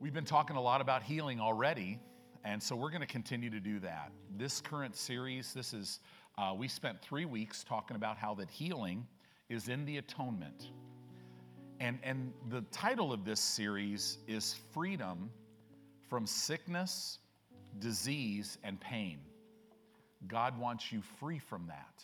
[0.00, 1.98] We've been talking a lot about healing already,
[2.42, 4.10] and so we're going to continue to do that.
[4.38, 6.00] This current series, this is,
[6.38, 9.06] uh, we spent three weeks talking about how that healing
[9.50, 10.70] is in the atonement.
[11.80, 15.28] And, and the title of this series is Freedom
[16.08, 17.18] from Sickness,
[17.78, 19.18] Disease, and Pain.
[20.26, 22.02] God wants you free from that.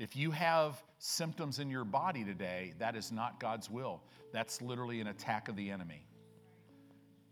[0.00, 4.02] If you have symptoms in your body today, that is not God's will.
[4.32, 6.07] That's literally an attack of the enemy.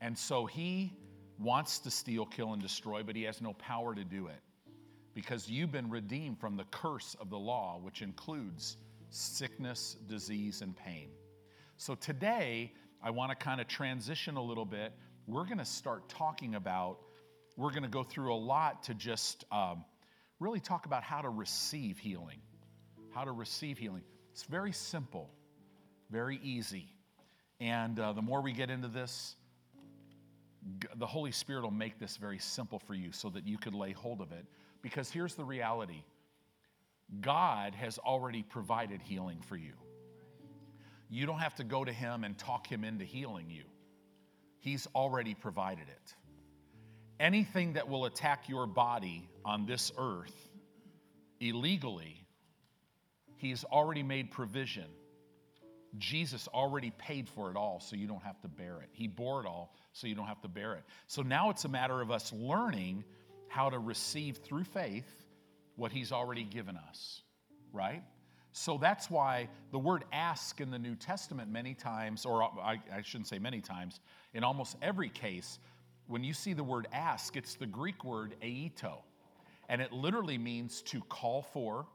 [0.06, 0.92] And so he
[1.36, 4.40] wants to steal, kill, and destroy, but he has no power to do it
[5.14, 8.76] because you've been redeemed from the curse of the law, which includes
[9.10, 11.08] sickness, disease, and pain.
[11.76, 14.92] So today, I want to kind of transition a little bit.
[15.26, 16.98] We're going to start talking about,
[17.56, 19.84] we're going to go through a lot to just um,
[20.38, 22.38] really talk about how to receive healing.
[23.12, 24.02] How to receive healing.
[24.30, 25.32] It's very simple,
[26.12, 26.94] very easy.
[27.58, 29.34] And uh, the more we get into this,
[30.96, 33.92] the Holy Spirit will make this very simple for you so that you could lay
[33.92, 34.44] hold of it.
[34.82, 36.02] Because here's the reality
[37.20, 39.72] God has already provided healing for you.
[41.08, 43.64] You don't have to go to Him and talk Him into healing you,
[44.58, 46.14] He's already provided it.
[47.18, 50.34] Anything that will attack your body on this earth
[51.40, 52.26] illegally,
[53.36, 54.86] He's already made provision.
[55.98, 58.88] Jesus already paid for it all, so you don't have to bear it.
[58.92, 60.84] He bore it all, so you don't have to bear it.
[61.06, 63.02] So now it's a matter of us learning
[63.48, 65.24] how to receive through faith
[65.76, 67.22] what He's already given us,
[67.72, 68.02] right?
[68.52, 73.02] So that's why the word ask in the New Testament, many times, or I, I,
[73.02, 74.00] shouldn't say many times,
[74.34, 75.58] in almost every case,
[76.08, 78.98] when you see the word ask, it's the Greek word aiteo.
[79.68, 81.86] And it literally means to call for,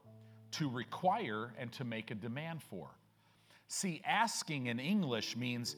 [0.52, 2.90] to require, and to make a demand for.
[3.68, 5.76] See, asking in English means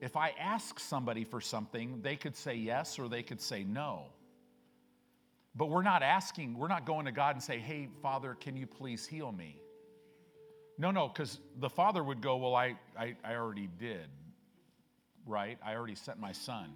[0.00, 4.06] if I ask somebody for something, they could say yes or they could say no.
[5.54, 8.66] But we're not asking, we're not going to God and say, hey, Father, can you
[8.66, 9.60] please heal me?
[10.78, 14.06] No, no, because the Father would go, well, I, I, I already did,
[15.24, 15.58] right?
[15.64, 16.74] I already sent my son.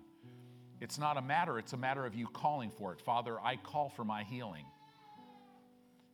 [0.81, 3.03] It's not a matter, it's a matter of you calling for it.
[3.03, 4.65] Father, I call for my healing.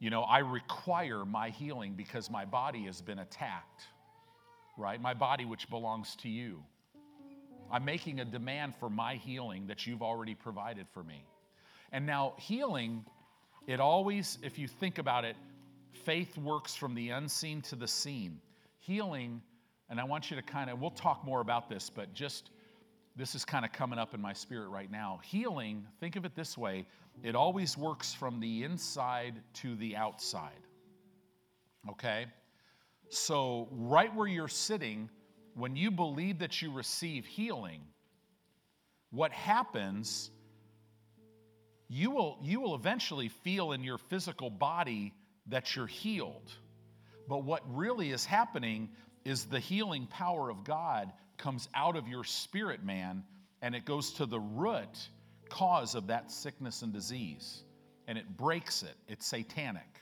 [0.00, 3.84] You know, I require my healing because my body has been attacked,
[4.76, 5.00] right?
[5.00, 6.64] My body, which belongs to you.
[7.70, 11.24] I'm making a demand for my healing that you've already provided for me.
[11.92, 13.04] And now, healing,
[13.66, 15.36] it always, if you think about it,
[16.04, 18.40] faith works from the unseen to the seen.
[18.78, 19.42] Healing,
[19.88, 22.50] and I want you to kind of, we'll talk more about this, but just
[23.16, 25.20] this is kind of coming up in my spirit right now.
[25.24, 26.86] Healing, think of it this way
[27.22, 30.60] it always works from the inside to the outside.
[31.90, 32.26] Okay?
[33.08, 35.08] So, right where you're sitting,
[35.56, 37.80] when you believe that you receive healing,
[39.10, 40.30] what happens,
[41.88, 45.14] you will, you will eventually feel in your physical body
[45.46, 46.52] that you're healed.
[47.26, 48.90] But what really is happening
[49.24, 53.24] is the healing power of God comes out of your spirit man
[53.62, 55.08] and it goes to the root
[55.48, 57.62] cause of that sickness and disease
[58.06, 58.94] and it breaks it.
[59.08, 60.00] It's satanic,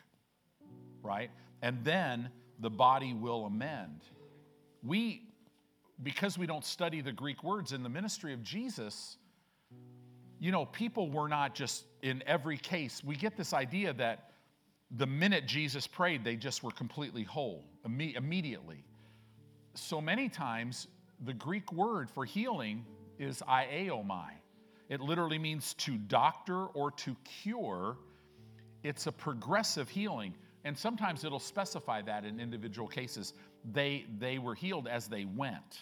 [1.02, 1.30] right?
[1.62, 2.28] And then
[2.58, 4.00] the body will amend.
[4.82, 5.22] We,
[6.02, 9.16] because we don't study the Greek words in the ministry of Jesus,
[10.40, 13.02] you know, people were not just in every case.
[13.04, 14.30] We get this idea that
[14.90, 18.84] the minute Jesus prayed, they just were completely whole imme- immediately.
[19.74, 20.88] So many times,
[21.24, 22.84] the Greek word for healing
[23.18, 24.30] is iaomai.
[24.88, 27.96] It literally means to doctor or to cure.
[28.82, 30.34] It's a progressive healing.
[30.64, 33.34] And sometimes it'll specify that in individual cases
[33.72, 35.80] they, they were healed as they went.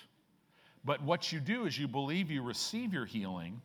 [0.84, 3.60] But what you do is you believe you receive your healing,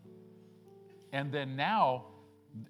[1.12, 2.06] and then now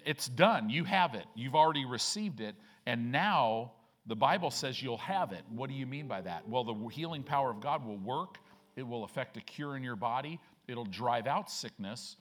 [0.04, 0.70] it's done.
[0.70, 1.24] You have it.
[1.34, 2.54] You've already received it.
[2.86, 3.72] And now
[4.06, 5.42] the Bible says you'll have it.
[5.50, 6.48] What do you mean by that?
[6.48, 8.38] Well, the healing power of God will work,
[8.76, 12.16] it will affect a cure in your body, it'll drive out sickness.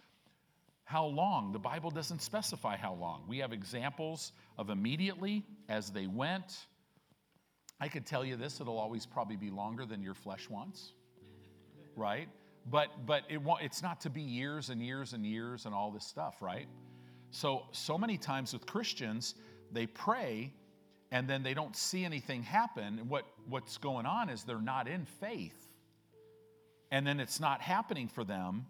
[0.83, 1.51] How long?
[1.51, 3.23] The Bible doesn't specify how long.
[3.27, 6.65] We have examples of immediately as they went
[7.79, 10.93] I could tell you this, it'll always probably be longer than your flesh wants,
[11.95, 12.27] right?
[12.69, 16.05] But, but it it's not to be years and years and years and all this
[16.05, 16.67] stuff, right?
[17.31, 19.35] So, so many times with Christians,
[19.71, 20.53] they pray
[21.11, 23.07] and then they don't see anything happen.
[23.07, 25.57] What, what's going on is they're not in faith.
[26.91, 28.65] And then it's not happening for them.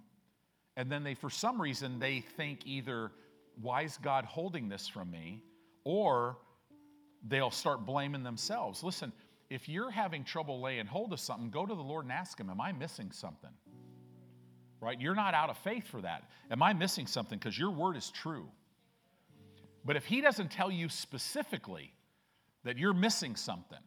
[0.76, 3.12] And then they, for some reason, they think either,
[3.60, 5.44] why is God holding this from me?
[5.84, 6.38] Or
[7.28, 8.84] they'll start blaming themselves.
[8.84, 9.12] Listen,
[9.50, 12.50] if you're having trouble laying hold of something, go to the Lord and ask Him,
[12.50, 13.52] Am I missing something?
[14.82, 15.00] right?
[15.00, 16.30] You're not out of faith for that.
[16.52, 17.38] Am I missing something?
[17.38, 18.48] Because your word is true.
[19.86, 21.94] But if he doesn't tell you specifically
[22.64, 23.80] that you're missing something,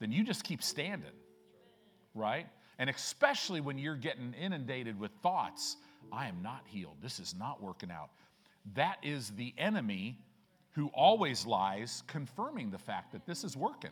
[0.00, 1.12] then you just keep standing,
[2.14, 2.46] right?
[2.78, 5.76] And especially when you're getting inundated with thoughts,
[6.12, 6.96] I am not healed.
[7.00, 8.10] This is not working out.
[8.74, 10.18] That is the enemy
[10.74, 13.90] who always lies, confirming the fact that this is working,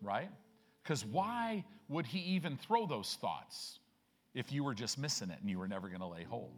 [0.00, 0.30] right?
[0.82, 3.78] Because why would he even throw those thoughts
[4.34, 6.52] if you were just missing it and you were never going to lay hold,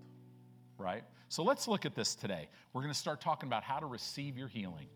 [0.78, 1.02] right?
[1.28, 2.48] So let's look at this today.
[2.72, 4.86] We're going to start talking about how to receive your healing.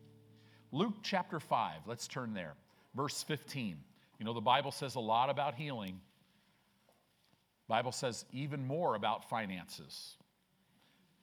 [0.71, 2.55] Luke chapter 5, let's turn there.
[2.95, 3.77] Verse 15.
[4.19, 6.01] You know, the Bible says a lot about healing.
[7.69, 10.17] Bible says even more about finances.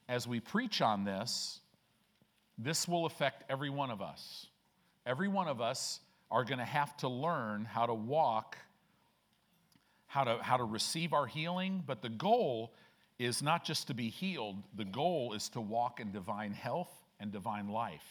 [0.08, 1.60] As we preach on this,
[2.62, 4.48] this will affect every one of us.
[5.06, 8.58] Every one of us are going to have to learn how to walk,
[10.08, 12.74] how to, how to receive our healing, but the goal
[13.18, 17.32] is not just to be healed, the goal is to walk in divine health and
[17.32, 18.06] divine life.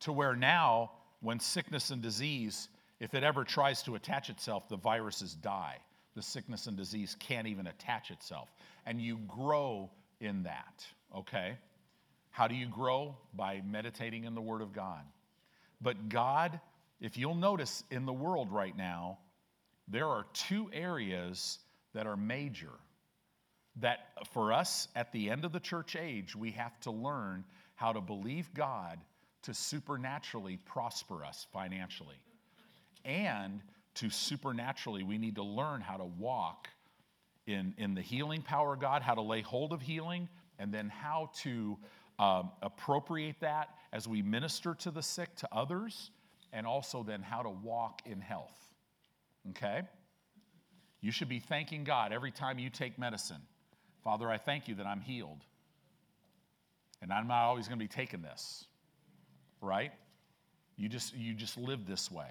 [0.00, 2.68] To where now, when sickness and disease,
[3.00, 5.78] if it ever tries to attach itself, the viruses die.
[6.14, 8.52] The sickness and disease can't even attach itself.
[8.86, 10.84] And you grow in that,
[11.16, 11.56] okay?
[12.30, 13.16] How do you grow?
[13.34, 15.02] By meditating in the Word of God.
[15.80, 16.60] But God,
[17.00, 19.18] if you'll notice in the world right now,
[19.88, 21.58] there are two areas
[21.94, 22.72] that are major.
[23.76, 23.98] That
[24.32, 27.44] for us at the end of the church age, we have to learn
[27.74, 28.98] how to believe God
[29.42, 32.20] to supernaturally prosper us financially.
[33.04, 33.62] And
[33.94, 36.68] to supernaturally, we need to learn how to walk
[37.46, 40.28] in, in the healing power of God, how to lay hold of healing,
[40.58, 41.78] and then how to
[42.20, 46.10] um, appropriate that as we minister to the sick to others,
[46.52, 48.68] and also then how to walk in health.
[49.50, 49.82] Okay?
[51.00, 53.40] You should be thanking God every time you take medicine.
[54.04, 55.40] Father, I thank you that I'm healed.
[57.00, 58.66] And I'm not always going to be taking this.
[59.62, 59.92] Right?
[60.76, 62.30] You just you just live this way.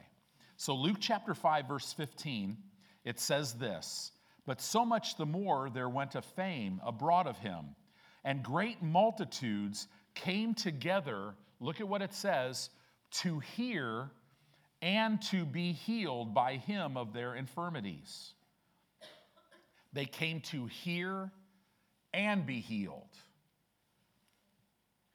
[0.57, 2.57] So Luke chapter 5 verse 15,
[3.05, 4.11] it says this,
[4.45, 7.75] but so much the more there went a fame abroad of him
[8.29, 12.69] and great multitudes came together, look at what it says,
[13.09, 14.11] to hear
[14.83, 18.35] and to be healed by him of their infirmities.
[19.93, 21.31] They came to hear
[22.13, 23.17] and be healed.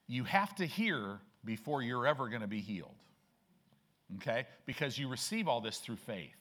[0.08, 2.96] You have to hear before you're ever going to be healed.
[4.16, 4.44] Okay?
[4.66, 6.34] Because you receive all this through faith.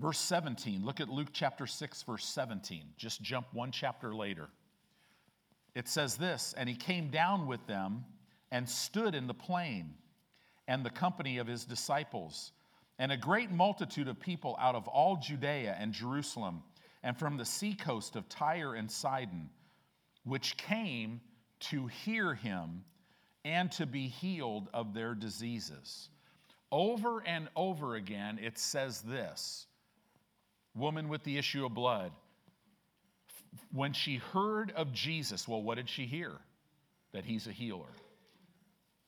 [0.00, 2.82] Verse 17, look at Luke chapter 6, verse 17.
[2.98, 4.48] Just jump one chapter later.
[5.74, 8.04] It says this And he came down with them
[8.50, 9.94] and stood in the plain,
[10.68, 12.52] and the company of his disciples,
[12.98, 16.62] and a great multitude of people out of all Judea and Jerusalem,
[17.02, 19.48] and from the seacoast of Tyre and Sidon,
[20.24, 21.20] which came
[21.58, 22.84] to hear him
[23.44, 26.10] and to be healed of their diseases.
[26.70, 29.66] Over and over again, it says this
[30.76, 32.12] woman with the issue of blood,
[33.72, 36.32] when she heard of Jesus, well, what did she hear?
[37.12, 37.92] That he's a healer,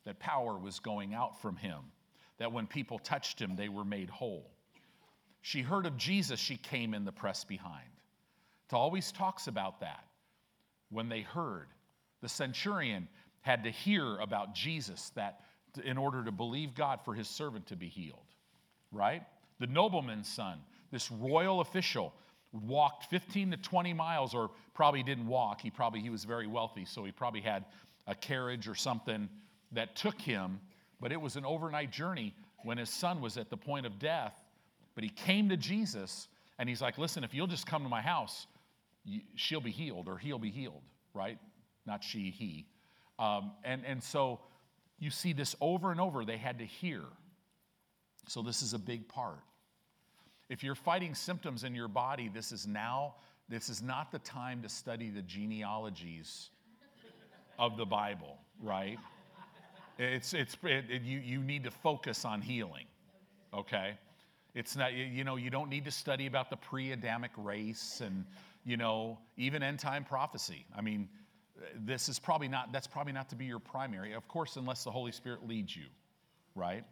[0.05, 1.81] that power was going out from him,
[2.39, 4.51] that when people touched him, they were made whole.
[5.43, 7.89] She heard of Jesus, she came in the press behind.
[8.71, 10.05] It always talks about that.
[10.91, 11.67] When they heard,
[12.23, 13.09] the centurion
[13.43, 15.41] had to hear about Jesus that
[15.85, 18.27] in order to believe God for his servant to be healed,
[18.91, 19.23] right?
[19.61, 20.59] The nobleman's son
[20.91, 22.13] this royal official
[22.53, 25.61] walked 15 to 20 miles or probably didn't walk.
[25.61, 27.65] He probably he was very wealthy so he probably had
[28.07, 29.29] a carriage or something
[29.73, 30.61] that took him.
[31.01, 34.35] But it was an overnight journey when his son was at the point of death.
[34.95, 36.29] But he came to jesus
[36.59, 38.47] and he's like listen if you'll just come to my house
[39.37, 40.83] she'll be healed or he'll be healed
[41.19, 41.39] right?
[41.87, 42.67] Not she he.
[43.19, 44.41] Um, and, and so
[44.99, 47.03] you see this over and over they had to hear.
[48.29, 49.41] So this is a big part
[50.49, 53.15] if you're fighting symptoms in your body, this is now,
[53.49, 56.51] this is not the time to study the genealogies
[57.59, 58.99] of the Bible, right?
[59.99, 62.87] It's, it's, it, it, you, you need to focus on healing,
[63.53, 63.99] okay?
[64.55, 68.25] It's not, you know, you don't need to study about the pre Adamic race and,
[68.65, 70.65] you know, even end time prophecy.
[70.77, 71.09] I mean,
[71.75, 74.91] this is probably not, that's probably not to be your primary, of course, unless the
[74.91, 75.87] Holy Spirit leads you,
[76.55, 76.85] right?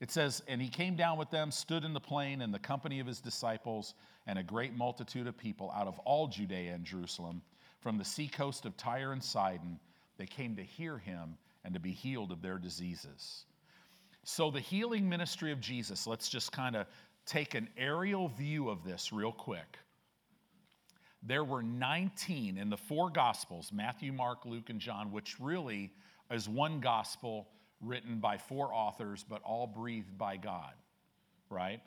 [0.00, 3.00] It says, And he came down with them, stood in the plain in the company
[3.00, 3.94] of his disciples,
[4.26, 7.42] and a great multitude of people out of all Judea and Jerusalem,
[7.80, 9.78] from the seacoast of Tyre and Sidon.
[10.16, 13.44] They came to hear him and to be healed of their diseases.
[14.24, 16.86] So, the healing ministry of Jesus, let's just kind of
[17.24, 19.78] take an aerial view of this real quick,
[21.22, 25.92] there were 19 in the four Gospels Matthew, Mark, Luke, and John, which really
[26.30, 27.48] is one gospel
[27.80, 30.72] written by four authors, but all breathed by God,
[31.50, 31.80] right?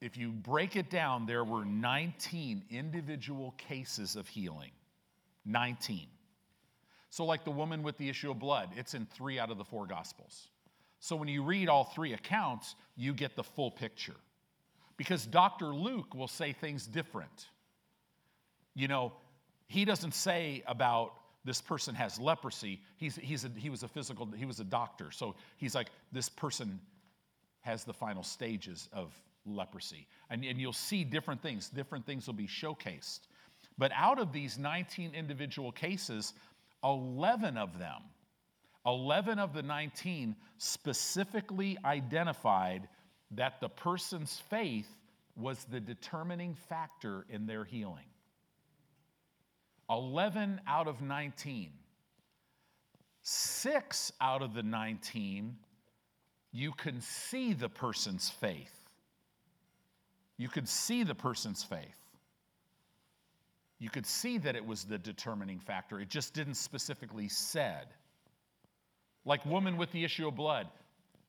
[0.00, 4.70] If you break it down, there were 19 individual cases of healing.
[5.46, 6.06] 19.
[7.08, 9.64] So, like the woman with the issue of blood, it's in three out of the
[9.64, 10.48] four Gospels.
[11.00, 14.16] So, when you read all three accounts, you get the full picture.
[14.96, 15.66] Because Dr.
[15.66, 17.46] Luke will say things different.
[18.74, 19.12] You know,
[19.66, 21.12] he doesn't say about
[21.46, 22.82] this person has leprosy.
[22.96, 25.10] He's, he's a, he was a physical, he was a doctor.
[25.12, 26.80] So he's like, this person
[27.60, 29.14] has the final stages of
[29.46, 30.08] leprosy.
[30.28, 31.68] And, and you'll see different things.
[31.68, 33.20] Different things will be showcased.
[33.78, 36.34] But out of these 19 individual cases,
[36.82, 38.02] 11 of them,
[38.84, 42.88] 11 of the 19 specifically identified
[43.32, 44.88] that the person's faith
[45.36, 48.06] was the determining factor in their healing.
[49.90, 51.70] 11 out of 19.
[53.22, 55.56] Six out of the 19,
[56.52, 58.72] you can see the person's faith.
[60.36, 61.98] You could see the person's faith.
[63.78, 66.00] You could see that it was the determining factor.
[66.00, 67.86] It just didn't specifically said.
[69.24, 70.68] Like woman with the issue of blood,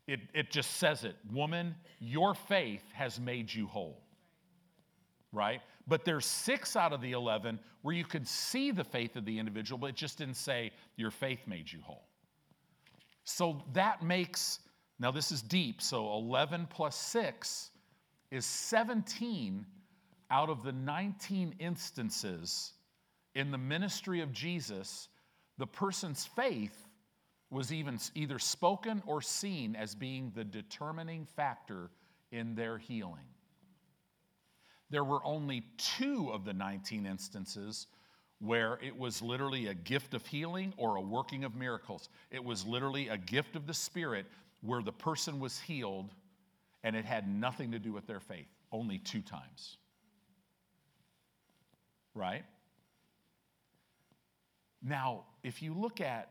[0.07, 1.15] it, it just says it.
[1.33, 3.99] Woman, your faith has made you whole.
[5.33, 5.61] Right?
[5.87, 9.39] But there's six out of the 11 where you could see the faith of the
[9.39, 12.07] individual, but it just didn't say your faith made you whole.
[13.23, 14.59] So that makes,
[14.99, 17.71] now this is deep, so 11 plus 6
[18.31, 19.65] is 17
[20.29, 22.73] out of the 19 instances
[23.37, 25.09] in the ministry of Jesus,
[25.59, 26.87] the person's faith
[27.51, 31.91] was even either spoken or seen as being the determining factor
[32.31, 33.27] in their healing.
[34.89, 37.87] There were only two of the 19 instances
[38.39, 42.09] where it was literally a gift of healing or a working of miracles.
[42.31, 44.25] It was literally a gift of the Spirit
[44.61, 46.13] where the person was healed
[46.83, 48.47] and it had nothing to do with their faith.
[48.71, 49.77] Only two times.
[52.13, 52.45] Right?
[54.81, 56.29] Now, if you look at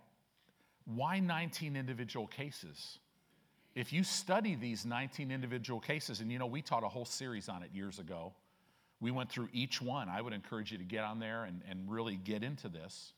[0.84, 2.98] why 19 individual cases,
[3.74, 7.48] if you study these 19 individual cases, and you know, we taught a whole series
[7.48, 8.32] on it years ago
[9.00, 10.08] we went through each one.
[10.08, 13.12] I would encourage you to get on there and, and really get into this.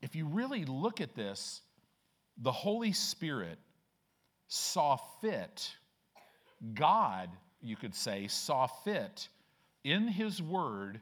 [0.00, 1.62] If you really look at this,
[2.38, 3.58] the Holy Spirit
[4.48, 5.70] saw fit,
[6.74, 7.30] God,
[7.60, 9.28] you could say, saw fit
[9.84, 11.00] in His Word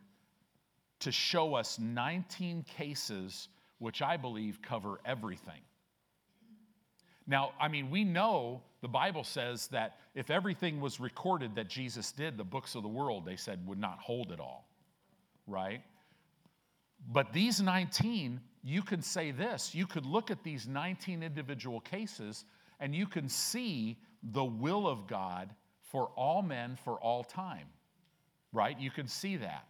[1.00, 5.62] to show us 19 cases which I believe cover everything.
[7.26, 12.12] Now, I mean, we know the Bible says that if everything was recorded that Jesus
[12.12, 14.68] did, the books of the world, they said, would not hold it all,
[15.46, 15.82] right?
[17.12, 22.44] But these 19, you can say this you could look at these 19 individual cases
[22.78, 25.54] and you can see the will of God
[25.90, 27.66] for all men for all time,
[28.52, 28.78] right?
[28.78, 29.66] You can see that.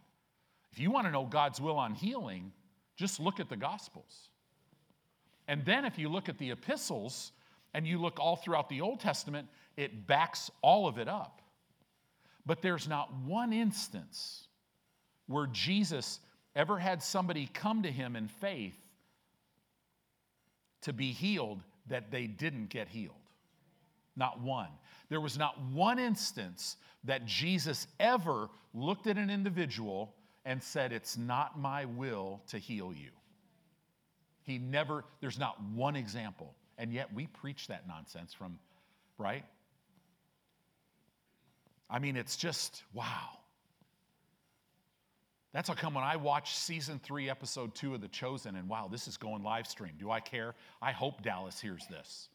[0.71, 2.51] If you want to know God's will on healing,
[2.95, 4.29] just look at the Gospels.
[5.47, 7.31] And then if you look at the epistles,
[7.73, 9.47] and you look all throughout the Old Testament,
[9.77, 11.41] it backs all of it up.
[12.45, 14.47] But there's not one instance
[15.27, 16.19] where Jesus
[16.55, 18.77] ever had somebody come to him in faith
[20.81, 23.15] to be healed that they didn't get healed.
[24.15, 24.69] Not one.
[25.09, 30.13] There was not one instance that Jesus ever looked at an individual
[30.45, 33.11] and said, It's not my will to heal you.
[34.43, 36.55] He never, there's not one example.
[36.81, 38.57] And yet we preach that nonsense from,
[39.19, 39.45] right?
[41.87, 43.37] I mean, it's just, wow.
[45.53, 48.89] That's how come when I watch season three, episode two of The Chosen, and wow,
[48.91, 49.91] this is going live stream.
[49.99, 50.55] Do I care?
[50.81, 52.29] I hope Dallas hears this.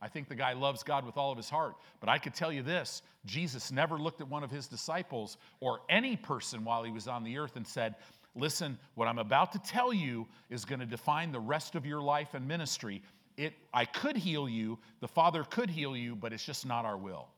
[0.00, 1.74] I think the guy loves God with all of his heart.
[1.98, 5.80] But I could tell you this Jesus never looked at one of his disciples or
[5.88, 7.96] any person while he was on the earth and said,
[8.36, 12.00] Listen, what I'm about to tell you is going to define the rest of your
[12.00, 13.02] life and ministry
[13.38, 16.96] it, I could heal you, the Father could heal you, but it's just not our
[16.96, 17.28] will.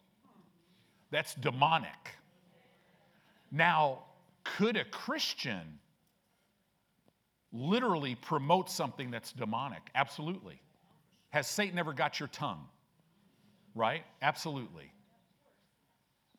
[1.11, 2.17] That's demonic.
[3.53, 4.05] Now,
[4.43, 5.79] could a Christian
[7.53, 9.83] literally promote something that's demonic?
[9.95, 10.61] Absolutely.
[11.29, 12.67] Has Satan ever got your tongue?
[13.75, 14.05] Right?
[14.23, 14.91] Absolutely.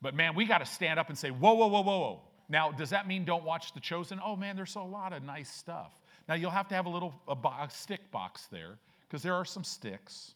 [0.00, 2.20] But man, we got to stand up and say, whoa, whoa, whoa, whoa, whoa.
[2.48, 4.20] Now, does that mean don't watch The Chosen?
[4.22, 5.92] Oh man, there's a lot of nice stuff.
[6.28, 8.78] Now, you'll have to have a little a, bo- a stick box there
[9.12, 10.32] because there are some sticks.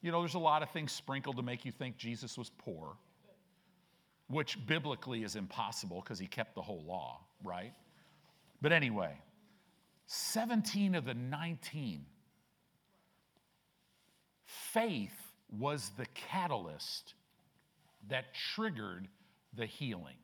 [0.00, 2.96] You know, there's a lot of things sprinkled to make you think Jesus was poor.
[4.28, 7.72] which biblically is impossible because he kept the whole law, right?
[8.60, 9.12] But anyway,
[10.06, 12.04] 17 of the 19,
[14.44, 17.14] faith was the catalyst
[18.08, 19.06] that triggered
[19.56, 20.16] the healing.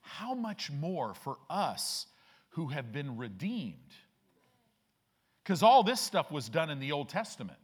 [0.00, 2.06] How much more for us
[2.50, 3.94] who have been redeemed?
[5.46, 7.60] Because all this stuff was done in the Old Testament.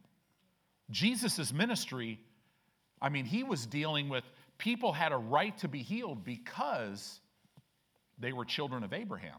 [0.89, 2.17] Jesus' ministry,
[3.01, 4.23] I mean, he was dealing with
[4.57, 7.19] people had a right to be healed because
[8.17, 9.37] they were children of Abraham.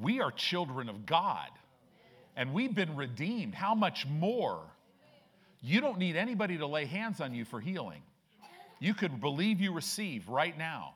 [0.00, 1.50] We are children of God
[2.36, 3.54] and we've been redeemed.
[3.54, 4.62] How much more?
[5.60, 8.00] You don't need anybody to lay hands on you for healing.
[8.78, 10.94] You could believe you receive right now.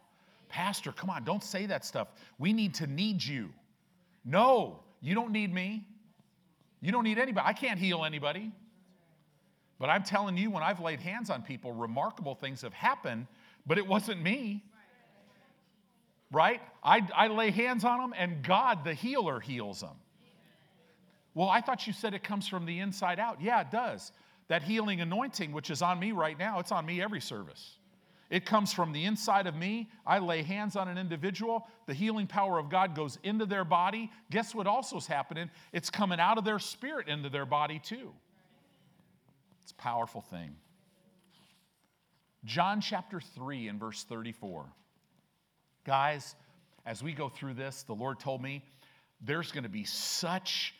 [0.48, 2.08] Pastor, come on, don't say that stuff.
[2.38, 3.50] We need to need you.
[4.24, 5.86] No, you don't need me.
[6.80, 7.46] You don't need anybody.
[7.46, 8.52] I can't heal anybody.
[9.78, 13.26] But I'm telling you, when I've laid hands on people, remarkable things have happened,
[13.66, 14.62] but it wasn't me.
[16.30, 16.60] Right?
[16.84, 19.96] I, I lay hands on them, and God, the healer, heals them.
[21.34, 23.40] Well, I thought you said it comes from the inside out.
[23.40, 24.12] Yeah, it does.
[24.48, 27.78] That healing anointing, which is on me right now, it's on me every service.
[28.30, 29.90] It comes from the inside of me.
[30.06, 31.66] I lay hands on an individual.
[31.86, 34.10] The healing power of God goes into their body.
[34.30, 35.50] Guess what also is happening?
[35.72, 38.12] It's coming out of their spirit into their body too.
[39.62, 40.54] It's a powerful thing.
[42.44, 44.64] John chapter 3 and verse 34.
[45.84, 46.36] Guys,
[46.86, 48.64] as we go through this, the Lord told me
[49.20, 50.74] there's going to be such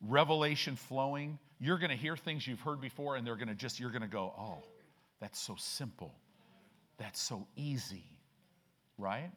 [0.00, 1.38] revelation flowing.
[1.60, 4.02] You're going to hear things you've heard before, and they're going to just, you're going
[4.02, 4.64] to go, oh,
[5.20, 6.14] that's so simple.
[6.96, 8.04] That's so easy,
[8.98, 9.30] right?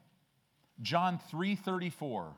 [0.80, 2.36] John 3:34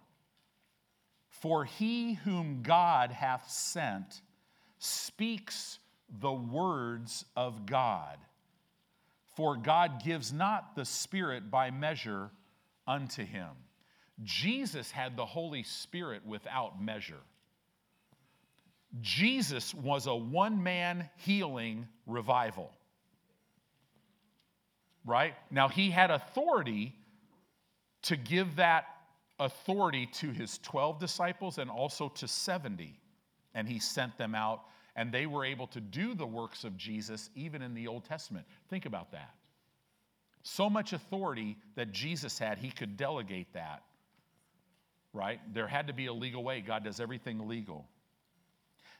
[1.28, 4.22] For he whom God hath sent
[4.78, 8.18] speaks the words of God.
[9.36, 12.30] For God gives not the Spirit by measure
[12.86, 13.50] unto him.
[14.22, 17.23] Jesus had the Holy Spirit without measure.
[19.00, 22.73] Jesus was a one man healing revival.
[25.04, 25.34] Right?
[25.50, 26.95] Now, he had authority
[28.02, 28.86] to give that
[29.39, 32.95] authority to his 12 disciples and also to 70.
[33.54, 34.63] And he sent them out,
[34.95, 38.47] and they were able to do the works of Jesus even in the Old Testament.
[38.69, 39.34] Think about that.
[40.43, 43.82] So much authority that Jesus had, he could delegate that.
[45.13, 45.41] Right?
[45.52, 46.60] There had to be a legal way.
[46.60, 47.89] God does everything legal.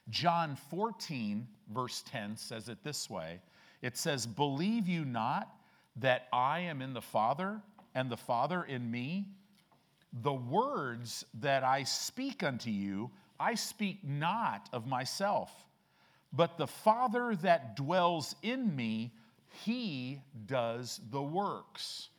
[0.09, 3.39] John 14, verse 10 says it this way
[3.81, 5.49] it says, Believe you not
[5.97, 7.61] that I am in the Father
[7.93, 9.27] and the Father in me?
[10.21, 15.51] The words that I speak unto you, I speak not of myself,
[16.33, 19.11] but the Father that dwells in me,
[19.63, 22.09] he does the works.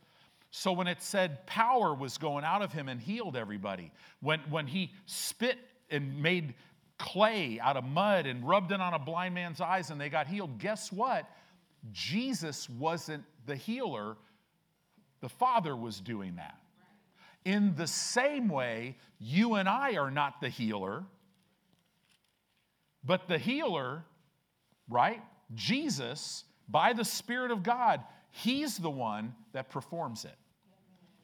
[0.50, 4.66] So when it said power was going out of him and healed everybody, when, when
[4.66, 5.58] he spit
[5.90, 6.54] and made
[6.98, 10.26] clay out of mud and rubbed it on a blind man's eyes and they got
[10.26, 10.58] healed.
[10.58, 11.28] Guess what?
[11.90, 14.16] Jesus wasn't the healer,
[15.20, 16.58] the Father was doing that.
[17.44, 21.04] In the same way, you and I are not the healer,
[23.04, 24.04] but the healer,
[24.88, 25.22] right?
[25.54, 28.00] Jesus, by the Spirit of God,
[28.30, 30.36] He's the one that performs it.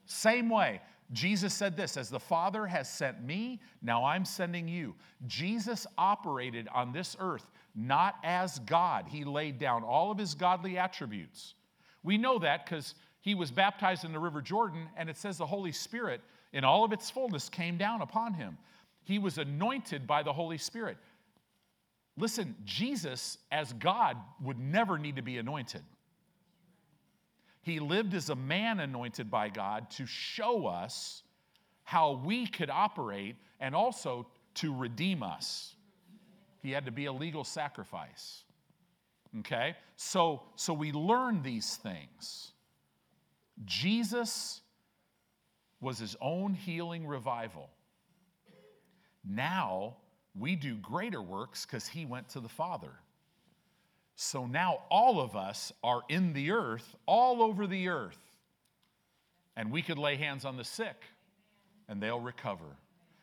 [0.05, 4.95] Same way, Jesus said this As the Father has sent me, now I'm sending you.
[5.25, 10.77] Jesus operated on this earth not as God, he laid down all of his godly
[10.77, 11.53] attributes.
[12.03, 15.45] We know that because he was baptized in the River Jordan, and it says the
[15.45, 16.21] Holy Spirit,
[16.53, 18.57] in all of its fullness, came down upon him.
[19.03, 20.97] He was anointed by the Holy Spirit.
[22.17, 25.81] Listen, Jesus, as God, would never need to be anointed.
[27.61, 31.23] He lived as a man anointed by God to show us
[31.83, 35.75] how we could operate and also to redeem us.
[36.61, 38.43] He had to be a legal sacrifice.
[39.39, 39.75] Okay?
[39.95, 42.51] So, so we learn these things.
[43.65, 44.61] Jesus
[45.81, 47.69] was his own healing revival.
[49.23, 49.97] Now
[50.37, 52.91] we do greater works because he went to the Father.
[54.15, 58.19] So now all of us are in the earth, all over the earth.
[59.55, 61.03] And we could lay hands on the sick
[61.87, 62.77] and they'll recover.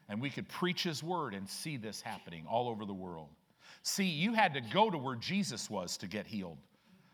[0.09, 3.29] And we could preach his word and see this happening all over the world.
[3.89, 6.59] See, you had to go to where Jesus was to get healed.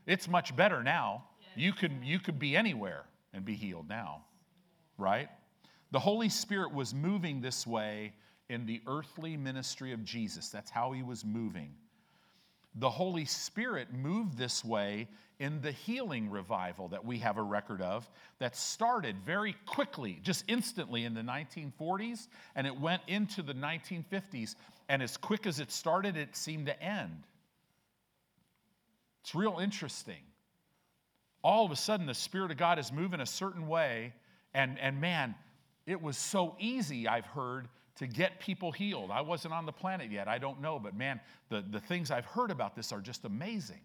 [0.07, 1.25] It's much better now.
[1.55, 3.05] You could, you could be anywhere
[3.35, 4.25] and be healed now,
[4.97, 5.29] right?
[5.91, 8.15] The Holy Spirit was moving this way
[8.49, 10.49] in the earthly ministry of Jesus.
[10.49, 11.75] That's how he was moving.
[12.75, 15.09] the Holy Spirit moved this way
[15.39, 18.09] in the healing revival that we have a record of
[18.39, 24.55] that started very quickly, just instantly in the 1940s, and it went into the 1950s.
[24.93, 27.23] And as quick as it started, it seemed to end.
[29.23, 30.21] It's real interesting.
[31.43, 34.13] All of a sudden, the Spirit of God is moving a certain way,
[34.53, 35.35] and, and man,
[35.87, 37.69] it was so easy, I've heard,
[38.01, 39.11] to get people healed.
[39.11, 42.27] I wasn't on the planet yet, I don't know, but man, the, the things I've
[42.27, 43.81] heard about this are just amazing.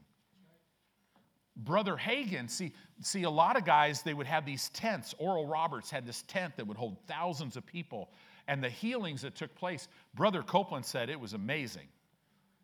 [1.55, 5.15] Brother Hagin, see, see, a lot of guys, they would have these tents.
[5.19, 8.09] Oral Roberts had this tent that would hold thousands of people.
[8.47, 11.87] And the healings that took place, Brother Copeland said it was amazing.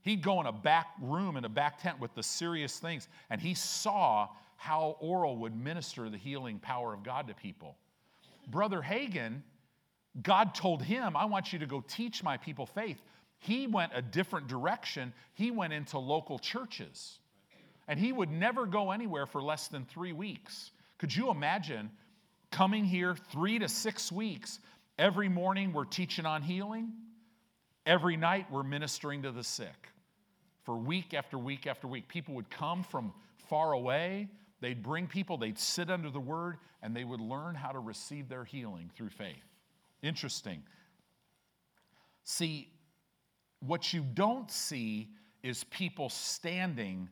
[0.02, 3.40] He'd go in a back room in a back tent with the serious things, and
[3.40, 7.76] he saw how Oral would minister the healing power of God to people.
[8.48, 9.42] Brother Hagin,
[10.22, 13.02] God told him, I want you to go teach my people faith.
[13.40, 15.14] He went a different direction.
[15.34, 17.20] He went into local churches.
[17.88, 20.72] And he would never go anywhere for less than three weeks.
[20.98, 21.92] Could you imagine
[22.52, 24.60] coming here three to six weeks?
[24.98, 26.92] Every morning we're teaching on healing,
[27.86, 29.90] every night we're ministering to the sick.
[30.64, 33.12] For week after week after week, people would come from
[33.50, 34.30] far away.
[34.62, 38.30] They'd bring people, they'd sit under the word, and they would learn how to receive
[38.30, 39.44] their healing through faith.
[40.02, 40.62] Interesting.
[42.24, 42.70] See,
[43.60, 45.10] what you don't see
[45.42, 47.10] is people standing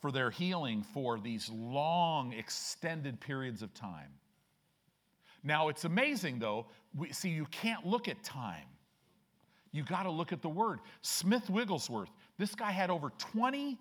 [0.00, 4.10] for their healing for these long, extended periods of time.
[5.42, 6.66] Now, it's amazing though.
[6.94, 8.66] We, see, you can't look at time.
[9.72, 10.80] You got to look at the word.
[11.00, 13.78] Smith Wigglesworth, this guy had over 20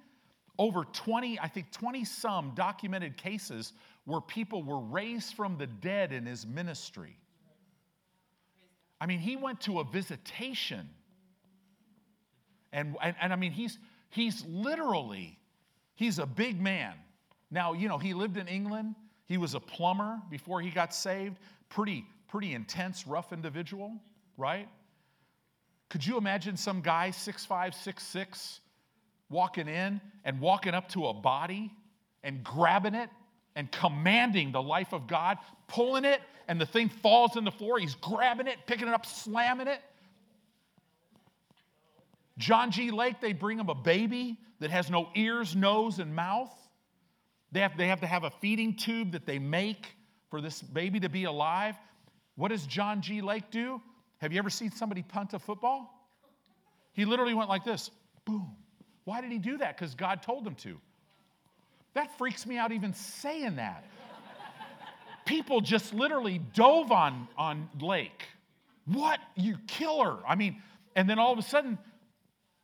[0.62, 3.74] over 20, I think 20 some documented cases
[4.06, 7.18] where people were raised from the dead in his ministry.
[9.00, 10.88] I mean, he went to a visitation.
[12.72, 15.40] And, and, and I mean, he's, he's literally,
[15.96, 16.94] he's a big man.
[17.50, 18.96] Now, you know, he lived in England.
[19.32, 21.38] He was a plumber before he got saved.
[21.70, 23.94] Pretty, pretty intense, rough individual,
[24.36, 24.68] right?
[25.88, 28.60] Could you imagine some guy, six five, six six,
[29.30, 31.72] walking in and walking up to a body
[32.26, 33.10] and grabbing it
[33.56, 35.38] and commanding the life of God,
[35.70, 37.80] pulling it, and the thing falls on the floor.
[37.80, 39.80] He's grabbing it, picking it up, slamming it.
[42.38, 42.92] John G.
[42.92, 46.54] Lake, they bring him a baby that has no ears, nose, and mouth.
[47.52, 49.88] They have, they have to have a feeding tube that they make
[50.30, 51.76] for this baby to be alive.
[52.36, 53.22] What does John G.
[53.22, 53.82] Lake do?
[54.20, 56.08] Have you ever seen somebody punt a football?
[56.94, 57.92] He literally went like this
[58.26, 58.56] boom,
[59.04, 59.78] why did he do that?
[59.78, 60.78] Because God told him to.
[61.94, 63.86] That freaks me out even saying that.
[65.26, 68.24] People just literally dove on, on Lake.
[68.86, 69.20] What?
[69.36, 70.18] You killer.
[70.28, 70.62] I mean,
[70.96, 71.78] and then all of a sudden,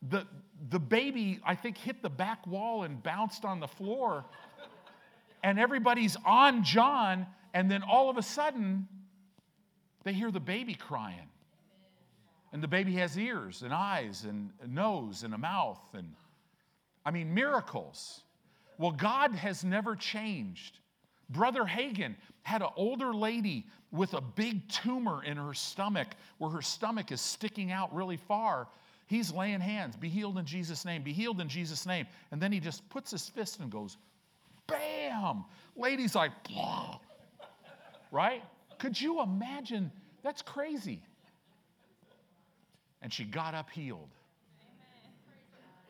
[0.08, 0.26] the,
[0.70, 4.24] the baby, I think, hit the back wall and bounced on the floor.
[5.48, 8.86] And everybody's on John, and then all of a sudden,
[10.04, 11.30] they hear the baby crying.
[12.52, 16.12] And the baby has ears and eyes and a nose and a mouth and
[17.06, 18.20] I mean, miracles.
[18.76, 20.80] Well, God has never changed.
[21.30, 26.60] Brother Hagin had an older lady with a big tumor in her stomach where her
[26.60, 28.68] stomach is sticking out really far.
[29.06, 32.06] He's laying hands, be healed in Jesus' name, be healed in Jesus' name.
[32.32, 33.96] And then he just puts his fist and goes,
[34.68, 35.44] bam!
[35.76, 37.00] Ladies like, Blah.
[38.12, 38.44] right?
[38.78, 39.90] Could you imagine?
[40.22, 41.02] That's crazy.
[43.02, 44.08] And she got up healed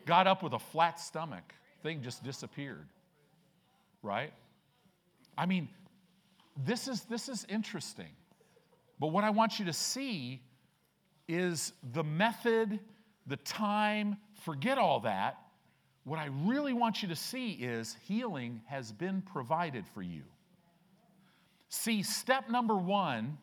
[0.08, 1.54] got up with a flat stomach.
[1.82, 2.88] Thing just disappeared.
[4.02, 4.32] Right?
[5.36, 5.68] I mean,
[6.64, 8.08] this is, this is interesting.
[8.98, 10.42] But what I want you to see
[11.28, 12.80] is the method,
[13.26, 15.36] the time, forget all that.
[16.08, 20.22] What I really want you to see is healing has been provided for you.
[21.68, 23.36] See, step number one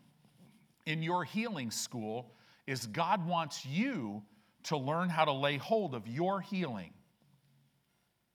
[0.87, 2.31] in your healing school
[2.65, 4.23] is God wants you
[4.63, 6.91] to learn how to lay hold of your healing.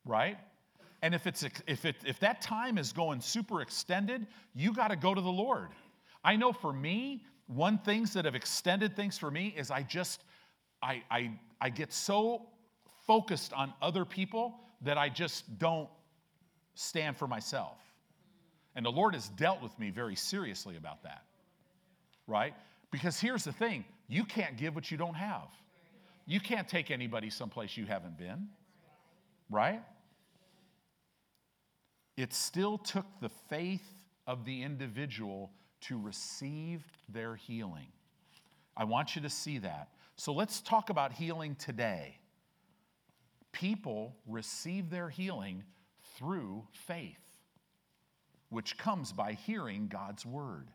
[0.05, 0.39] Right?
[1.03, 4.97] And if, it's, if, it, if that time is going super extended, you got to
[4.97, 5.71] go to the Lord.
[6.23, 10.23] I know for me, one things that have extended things for me is I just,
[10.81, 12.47] I, I, I get so
[13.11, 15.89] focused on other people that I just don't
[16.77, 17.77] stand for myself.
[18.77, 21.25] And the Lord has dealt with me very seriously about that,
[22.29, 22.55] right?
[22.93, 25.49] Because here's the thing you can't give what you don't have.
[26.25, 28.47] You can't take anybody someplace you haven't been,
[29.51, 29.83] right?
[32.17, 33.91] It still took the faith
[34.29, 35.51] of the individual
[35.89, 37.89] to receive their healing.
[38.77, 39.89] I want you to see that.
[40.15, 42.20] So let's talk about healing today.
[43.53, 45.65] People receive their healing
[46.17, 47.21] through faith,
[48.49, 50.69] which comes by hearing God's word.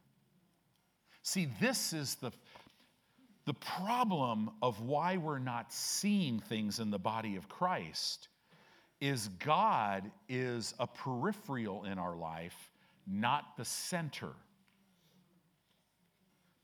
[1.24, 2.32] See, this is the,
[3.46, 8.28] the problem of why we're not seeing things in the body of Christ
[9.02, 12.72] is God is a peripheral in our life,
[13.08, 14.32] not the center.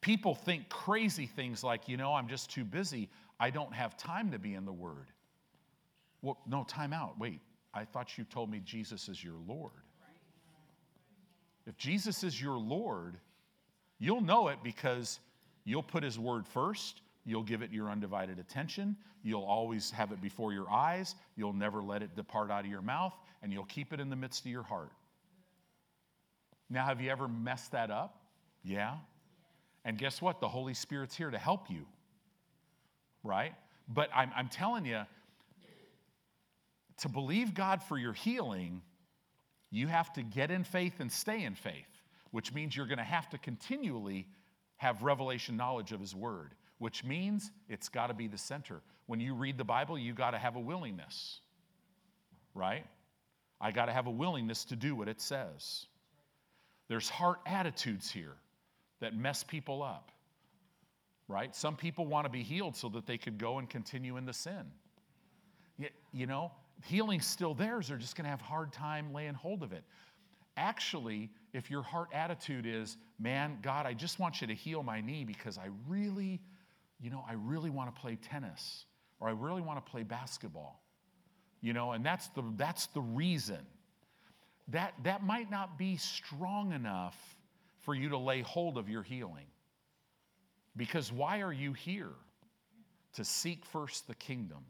[0.02, 3.10] People think crazy things like, you know, I'm just too busy.
[3.40, 5.08] I don't have time to be in the Word.
[6.22, 7.20] Well, no, time out.
[7.20, 7.40] Wait,
[7.74, 9.72] I thought you told me Jesus is your Lord.
[11.68, 13.18] If Jesus is your Lord,
[14.00, 15.20] you'll know it because
[15.64, 20.22] you'll put His Word first, you'll give it your undivided attention, you'll always have it
[20.22, 23.94] before your eyes, you'll never let it depart out of your mouth, and you'll keep
[23.94, 24.92] it in the midst of your heart.
[26.70, 28.18] Now, have you ever messed that up?
[28.64, 28.96] Yeah.
[29.86, 30.40] And guess what?
[30.40, 31.86] The Holy Spirit's here to help you,
[33.24, 33.54] right?
[33.88, 35.02] But I'm, I'm telling you,
[37.02, 38.82] to believe God for your healing,
[39.70, 43.04] you have to get in faith and stay in faith, which means you're going to
[43.04, 44.28] have to continually
[44.78, 48.82] have revelation knowledge of His Word, which means it's got to be the center.
[49.06, 51.40] When you read the Bible, you got to have a willingness,
[52.56, 52.86] right?
[53.60, 55.86] I got to have a willingness to do what it says.
[56.88, 58.36] There's heart attitudes here
[59.00, 60.12] that mess people up,
[61.28, 61.56] right?
[61.56, 64.34] Some people want to be healed so that they could go and continue in the
[64.34, 64.66] sin.
[66.12, 66.52] You know,
[66.86, 69.84] healing's still theirs, they're just going to have hard time laying hold of it.
[70.58, 75.02] Actually, if your heart attitude is, man, God, I just want you to heal my
[75.02, 76.42] knee because I really,
[77.00, 78.86] you know, I really want to play tennis
[79.20, 80.82] or I really want to play basketball.
[81.62, 83.60] You know, and that's the that's the reason.
[84.70, 87.16] That that might not be strong enough
[87.82, 89.46] for you to lay hold of your healing.
[90.76, 92.12] Because why are you here?
[93.16, 94.64] To seek first the kingdom,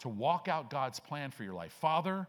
[0.00, 1.72] to walk out God's plan for your life.
[1.80, 2.26] Father,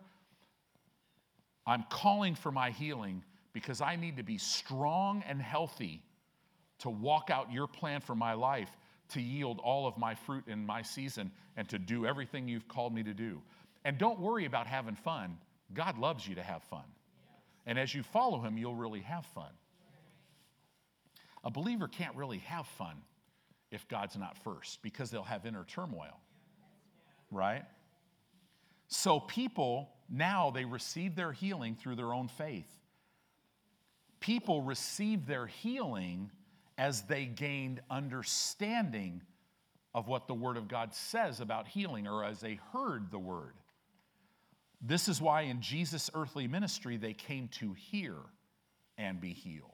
[1.66, 6.02] I'm calling for my healing because I need to be strong and healthy
[6.80, 8.70] to walk out your plan for my life,
[9.10, 12.94] to yield all of my fruit in my season, and to do everything you've called
[12.94, 13.42] me to do.
[13.84, 15.38] And don't worry about having fun.
[15.74, 16.84] God loves you to have fun.
[17.66, 19.52] And as you follow him, you'll really have fun.
[21.44, 22.96] A believer can't really have fun
[23.72, 26.20] if God's not first because they'll have inner turmoil,
[27.32, 27.64] right?
[28.88, 32.68] So people now they receive their healing through their own faith.
[34.20, 36.30] People receive their healing
[36.78, 39.22] as they gained understanding
[39.96, 43.54] of what the Word of God says about healing or as they heard the Word.
[44.82, 48.16] This is why in Jesus' earthly ministry they came to hear
[48.98, 49.70] and be healed.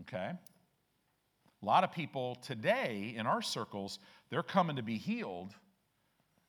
[0.00, 0.30] Okay?
[1.62, 3.98] A lot of people today in our circles,
[4.30, 5.54] they're coming to be healed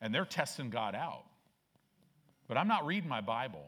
[0.02, 1.24] and they're testing God out.
[2.48, 3.64] But I'm not reading my Bible,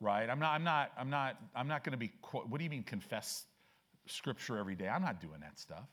[0.00, 0.28] right?
[0.28, 2.82] I'm not, I'm not, I'm not, I'm not going to be, what do you mean
[2.82, 3.44] confess
[4.06, 4.88] scripture every day?
[4.88, 5.88] I'm not doing that stuff.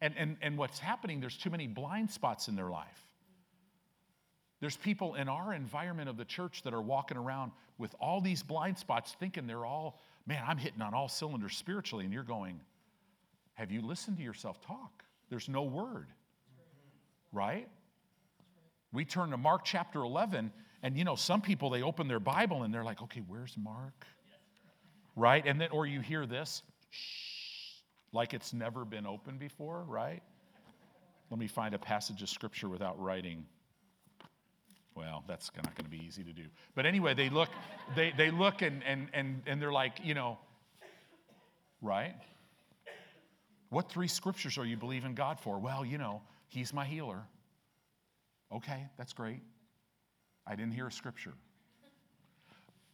[0.00, 3.00] And, and, and what's happening, there's too many blind spots in their life.
[4.60, 8.42] There's people in our environment of the church that are walking around with all these
[8.42, 12.60] blind spots thinking they're all man, I'm hitting on all cylinders spiritually, and you're going,
[13.54, 15.04] have you listened to yourself talk?
[15.30, 16.08] There's no word,
[17.34, 17.68] right?
[18.92, 22.62] We turn to Mark chapter 11, and you know, some people, they open their Bible
[22.62, 24.06] and they're like, okay, where's Mark?
[25.16, 25.44] Right?
[25.44, 27.80] And then, or you hear this, shh,
[28.12, 30.22] like it's never been opened before, right?
[31.30, 33.44] Let me find a passage of scripture without writing.
[34.94, 36.44] Well, that's not going to be easy to do.
[36.76, 37.48] But anyway, they look,
[37.96, 40.38] they, they look and, and, and, and they're like, you know,
[41.82, 42.14] right?
[43.70, 45.58] What three scriptures are you believing God for?
[45.58, 46.22] Well, you know,
[46.54, 47.20] He's my healer.
[48.52, 49.40] Okay, that's great.
[50.46, 51.34] I didn't hear a scripture.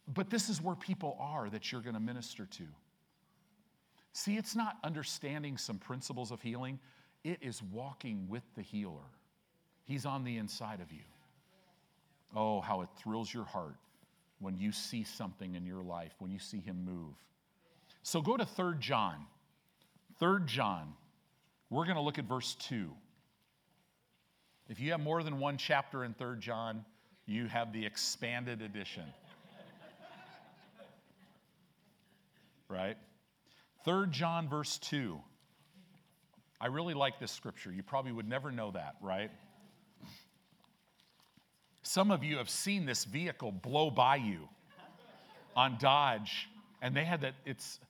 [0.07, 2.63] But this is where people are that you're going to minister to.
[4.13, 6.79] See, it's not understanding some principles of healing,
[7.23, 9.11] it is walking with the healer.
[9.85, 11.03] He's on the inside of you.
[12.35, 13.75] Oh, how it thrills your heart
[14.39, 17.13] when you see something in your life, when you see him move.
[18.01, 19.27] So go to 3 John.
[20.19, 20.93] 3 John.
[21.69, 22.91] We're going to look at verse 2.
[24.71, 26.85] If you have more than one chapter in 3 John,
[27.25, 29.03] you have the expanded edition.
[32.69, 32.95] right?
[33.83, 35.19] 3 John, verse 2.
[36.61, 37.69] I really like this scripture.
[37.69, 39.29] You probably would never know that, right?
[41.83, 44.47] Some of you have seen this vehicle blow by you
[45.53, 46.47] on Dodge,
[46.81, 47.33] and they had that.
[47.45, 47.81] It's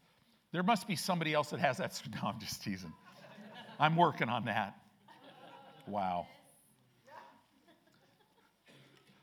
[0.51, 2.01] there must be somebody else that has that.
[2.15, 2.93] No, I'm just teasing.
[3.79, 4.73] I'm working on that.
[5.85, 6.25] Wow.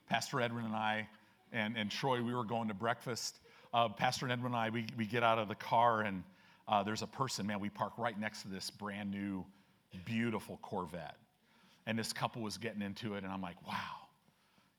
[0.08, 1.08] Pastor Edwin and I
[1.52, 3.38] and, and Troy, we were going to breakfast.
[3.72, 6.22] Uh, Pastor Edwin and I, we, we get out of the car, and
[6.66, 9.44] uh, there's a person, man, we park right next to this brand new,
[10.04, 11.16] beautiful Corvette.
[11.86, 14.08] And this couple was getting into it, and I'm like, wow.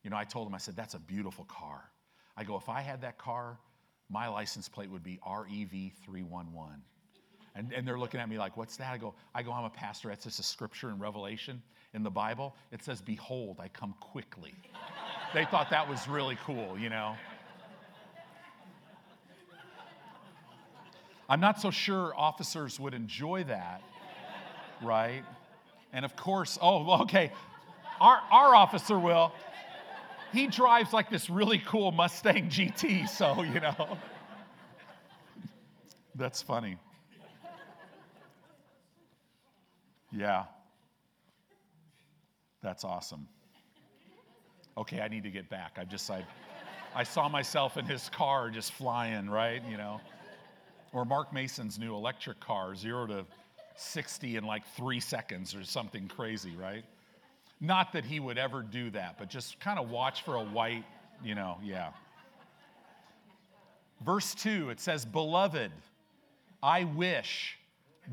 [0.02, 1.90] You know, I told him, I said, that's a beautiful car.
[2.36, 3.58] I go, if I had that car,
[4.08, 6.80] my license plate would be REV311.
[7.56, 8.92] And, and they're looking at me like, what's that?
[8.92, 10.08] I go, I go, I'm a pastor.
[10.08, 11.60] That's just a scripture in Revelation
[11.94, 12.54] in the Bible.
[12.70, 14.54] It says, Behold, I come quickly.
[15.34, 17.14] They thought that was really cool, you know.
[21.28, 23.82] I'm not so sure officers would enjoy that,
[24.82, 25.22] right?
[25.92, 27.32] And of course, oh, okay,
[28.00, 29.32] our, our officer will.
[30.32, 33.98] He drives like this really cool Mustang GT, so, you know.
[36.14, 36.76] That's funny.
[40.12, 40.44] Yeah.
[42.62, 43.28] That's awesome.
[44.80, 45.76] Okay, I need to get back.
[45.76, 46.24] I just, I,
[46.94, 49.62] I saw myself in his car just flying, right?
[49.70, 50.00] You know.
[50.94, 53.26] Or Mark Mason's new electric car, zero to
[53.76, 56.82] 60 in like three seconds or something crazy, right?
[57.60, 60.84] Not that he would ever do that, but just kind of watch for a white,
[61.22, 61.90] you know, yeah.
[64.00, 65.70] Verse 2, it says, Beloved,
[66.62, 67.58] I wish.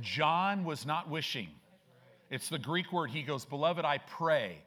[0.02, 1.48] John was not wishing.
[2.30, 4.58] It's the Greek word, he goes, Beloved, I pray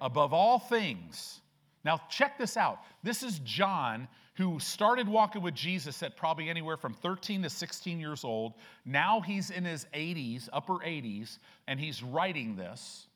[0.00, 1.42] above all things.
[1.84, 2.80] Now, check this out.
[3.02, 8.00] This is John who started walking with Jesus at probably anywhere from 13 to 16
[8.00, 8.54] years old.
[8.84, 13.06] Now he's in his 80s, upper 80s, and he's writing this.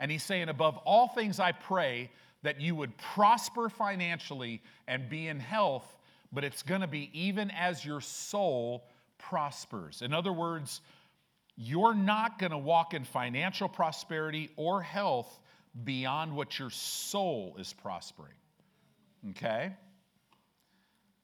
[0.00, 2.10] And he's saying, Above all things, I pray
[2.42, 5.96] that you would prosper financially and be in health,
[6.32, 8.84] but it's going to be even as your soul
[9.18, 10.02] prospers.
[10.02, 10.80] In other words,
[11.56, 15.38] you're not going to walk in financial prosperity or health
[15.82, 18.34] beyond what your soul is prospering.
[19.30, 19.72] Okay?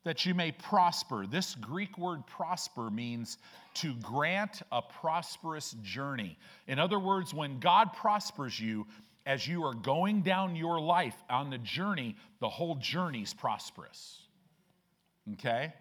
[0.04, 1.26] That you may prosper.
[1.26, 3.38] This Greek word prosper means
[3.74, 6.36] to grant a prosperous journey.
[6.66, 8.86] In other words, when God prospers you,
[9.26, 14.22] as you are going down your life on the journey, the whole journey's prosperous.
[15.34, 15.72] Okay?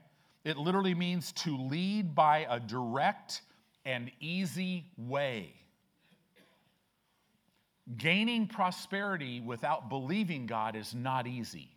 [0.43, 3.41] It literally means to lead by a direct
[3.86, 5.53] and easy way.
[7.97, 11.69] Gaining prosperity without believing God is not easy.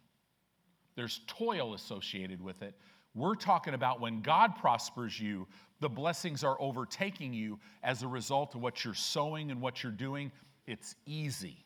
[0.95, 2.75] There's toil associated with it.
[3.15, 5.47] We're talking about when God prospers you,
[5.81, 9.93] the blessings are overtaking you as a result of what you're sowing and what you're
[9.93, 10.31] doing.
[10.67, 11.65] It's easy.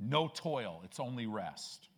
[0.00, 1.88] No toil, it's only rest.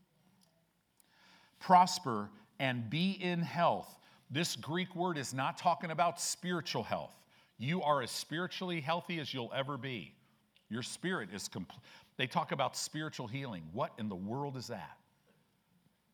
[1.59, 3.99] Prosper and be in health.
[4.31, 7.15] This Greek word is not talking about spiritual health.
[7.59, 10.15] You are as spiritually healthy as you'll ever be.
[10.71, 11.81] Your spirit is complete.
[12.17, 13.63] They talk about spiritual healing.
[13.73, 14.97] What in the world is that?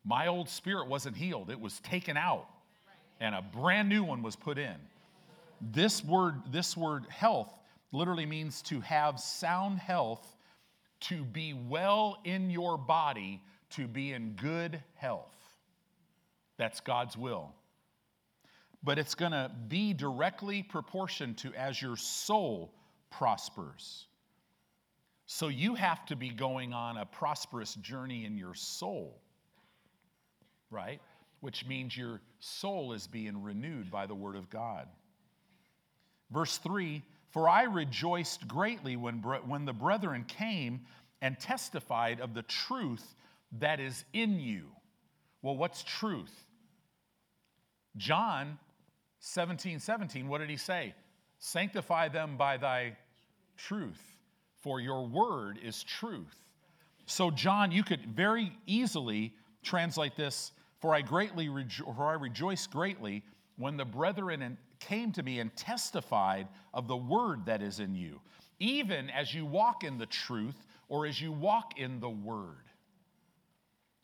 [0.04, 2.46] My old spirit wasn't healed, it was taken out,
[3.20, 4.76] and a brand new one was put in.
[5.60, 7.52] This word, this word health
[7.92, 10.36] literally means to have sound health,
[11.00, 13.40] to be well in your body,
[13.70, 15.34] to be in good health.
[16.56, 17.52] That's God's will
[18.86, 22.72] but it's going to be directly proportioned to as your soul
[23.10, 24.06] prospers.
[25.26, 29.20] So you have to be going on a prosperous journey in your soul,
[30.70, 31.00] right?
[31.40, 34.88] Which means your soul is being renewed by the Word of God.
[36.30, 40.82] Verse 3 For I rejoiced greatly when, when the brethren came
[41.20, 43.14] and testified of the truth
[43.58, 44.66] that is in you.
[45.42, 46.32] Well, what's truth?
[47.96, 48.58] John
[49.20, 50.94] 17 17, what did he say?
[51.38, 52.96] Sanctify them by thy
[53.56, 54.15] truth,
[54.66, 56.34] for your word is truth.
[57.06, 60.50] So, John, you could very easily translate this
[60.80, 63.22] for I greatly rejo- for I rejoice greatly
[63.58, 68.20] when the brethren came to me and testified of the word that is in you,
[68.58, 72.66] even as you walk in the truth or as you walk in the word.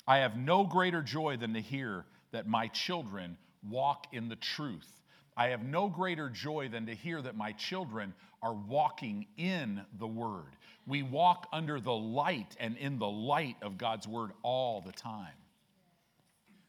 [0.06, 3.36] I have no greater joy than to hear that my children
[3.68, 5.01] walk in the truth.
[5.37, 10.07] I have no greater joy than to hear that my children are walking in the
[10.07, 10.57] Word.
[10.87, 15.33] We walk under the light and in the light of God's Word all the time.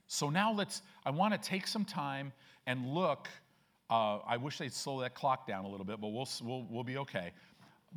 [0.08, 2.32] So now let's, I want to take some time
[2.68, 3.28] and look.
[3.90, 6.84] Uh, I wish they'd slow that clock down a little bit, but we'll, we'll, we'll
[6.84, 7.32] be okay.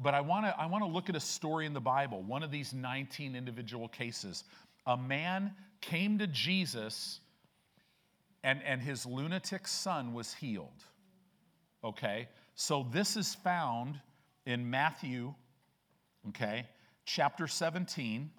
[0.02, 2.42] But I want to I want to look at a story in the Bible, one
[2.42, 4.44] of these 19 individual cases.
[4.86, 7.20] A man came to Jesus
[8.46, 10.84] and, and his lunatic son was healed.
[11.82, 12.28] Okay?
[12.54, 14.00] So this is found
[14.46, 15.34] in Matthew,
[16.28, 16.68] okay,
[17.04, 18.30] chapter 17.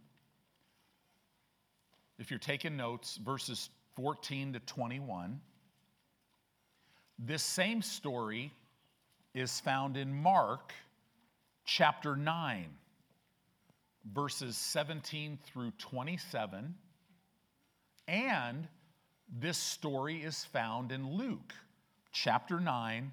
[2.20, 5.41] if you're taking notes, verses 14 to 21.
[7.20, 8.53] This same story
[9.34, 10.72] is found in Mark
[11.66, 12.70] chapter 9,
[14.14, 16.76] verses 17 through 27.
[18.08, 18.70] And
[19.30, 21.54] this story is found in Luke
[22.12, 23.12] chapter 9,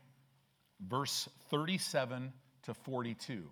[0.81, 3.45] verse 37 to 42.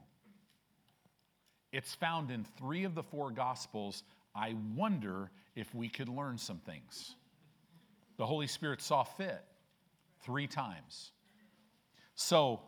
[1.73, 4.05] It's found in three of the four Gospels.
[4.35, 7.15] I wonder if we could learn some things.
[8.19, 9.43] The Holy Spirit saw fit
[10.21, 11.11] three times.
[12.15, 12.61] So,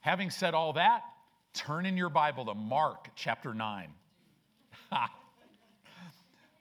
[0.00, 1.02] having said all that,
[1.52, 3.88] turn in your Bible to Mark chapter 9.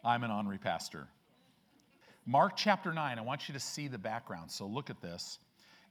[0.04, 1.08] I'm an honorary pastor.
[2.30, 4.52] Mark chapter 9, I want you to see the background.
[4.52, 5.40] So, look at this.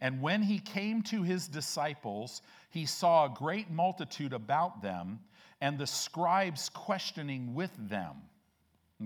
[0.01, 5.19] And when he came to his disciples, he saw a great multitude about them,
[5.61, 8.15] and the scribes questioning with them.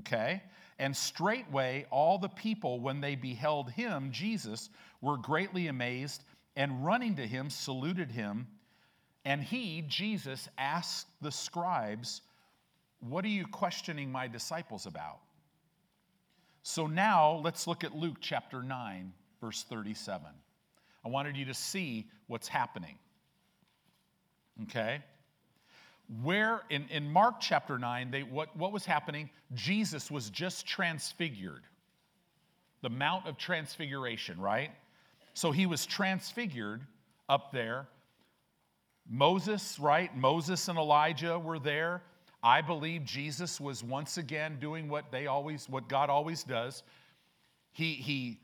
[0.01, 0.43] Okay?
[0.79, 4.69] And straightway all the people, when they beheld him, Jesus,
[5.01, 6.25] were greatly amazed,
[6.55, 8.47] and running to him, saluted him.
[9.25, 12.21] And he, Jesus, asked the scribes,
[13.01, 15.21] What are you questioning my disciples about?
[16.63, 20.27] So now let's look at Luke chapter 9, verse 37.
[21.05, 22.97] I wanted you to see what's happening.
[24.65, 25.03] Okay?
[26.23, 29.31] Where in, in Mark chapter 9, they, what, what was happening?
[29.55, 31.63] Jesus was just transfigured.
[32.83, 34.71] The Mount of Transfiguration, right?
[35.35, 36.83] So he was transfigured
[37.29, 37.87] up there.
[39.09, 40.15] Moses, right?
[40.17, 42.03] Moses and Elijah were there.
[42.43, 46.83] I believe Jesus was once again doing what they always, what God always does.
[47.73, 48.41] He, he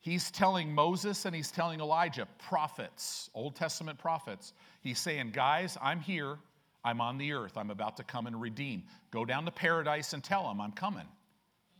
[0.00, 4.52] He's telling Moses and he's telling Elijah, prophets, Old Testament prophets.
[4.80, 6.38] He's saying, Guys, I'm here.
[6.84, 7.56] I'm on the earth.
[7.56, 8.84] I'm about to come and redeem.
[9.10, 11.06] Go down to paradise and tell them I'm coming.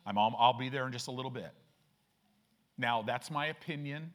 [0.05, 1.53] I'm all, I'll be there in just a little bit.
[2.77, 4.13] Now, that's my opinion.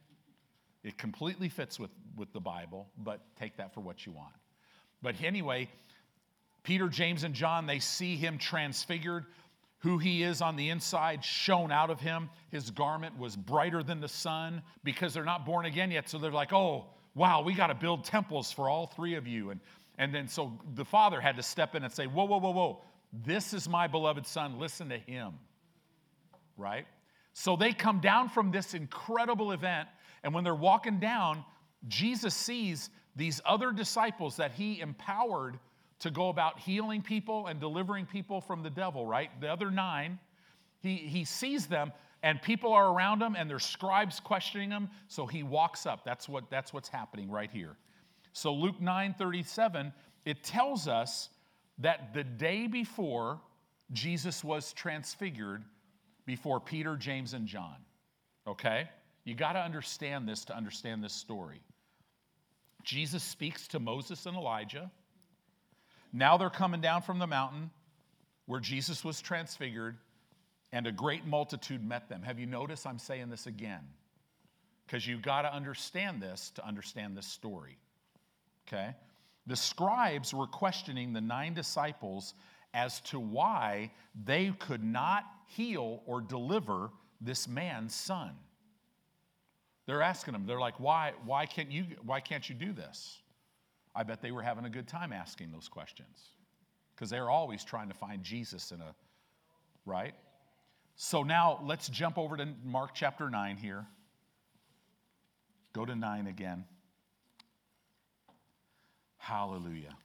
[0.83, 4.33] It completely fits with, with the Bible, but take that for what you want.
[5.01, 5.69] But anyway,
[6.63, 9.25] Peter, James, and John, they see him transfigured
[9.79, 12.29] who he is on the inside shone out of him.
[12.51, 16.07] His garment was brighter than the sun because they're not born again yet.
[16.07, 16.85] So they're like, oh,
[17.15, 19.49] wow, we got to build temples for all three of you.
[19.49, 19.59] And,
[19.97, 22.81] and then so the father had to step in and say, whoa, whoa, whoa, whoa,
[23.25, 24.57] this is my beloved son.
[24.57, 25.33] Listen to him.
[26.57, 26.87] Right?
[27.33, 29.89] So they come down from this incredible event.
[30.23, 31.43] And when they're walking down,
[31.89, 35.59] Jesus sees these other disciples that he empowered
[36.03, 39.29] to go about healing people and delivering people from the devil, right?
[39.39, 40.19] The other nine,
[40.81, 41.93] he, he sees them
[42.23, 44.89] and people are around him and there's scribes questioning him.
[45.07, 46.03] So he walks up.
[46.03, 47.77] That's, what, that's what's happening right here.
[48.33, 49.93] So Luke 9 37,
[50.25, 51.29] it tells us
[51.77, 53.39] that the day before
[53.93, 55.63] Jesus was transfigured
[56.25, 57.77] before Peter, James, and John.
[58.45, 58.89] Okay?
[59.23, 61.61] You got to understand this to understand this story.
[62.83, 64.91] Jesus speaks to Moses and Elijah.
[66.13, 67.71] Now they're coming down from the mountain
[68.45, 69.97] where Jesus was transfigured,
[70.71, 72.21] and a great multitude met them.
[72.21, 73.81] Have you noticed I'm saying this again?
[74.85, 77.77] Because you've got to understand this to understand this story.
[78.67, 78.95] Okay?
[79.47, 82.33] The scribes were questioning the nine disciples
[82.73, 83.91] as to why
[84.25, 86.89] they could not heal or deliver
[87.21, 88.31] this man's son.
[89.85, 93.19] They're asking them, they're like, why, why, can't you, why can't you do this?
[93.95, 96.31] I bet they were having a good time asking those questions
[96.95, 98.95] because they're always trying to find Jesus in a,
[99.85, 100.13] right?
[100.95, 103.85] So now let's jump over to Mark chapter 9 here.
[105.73, 106.65] Go to 9 again.
[109.17, 109.95] Hallelujah.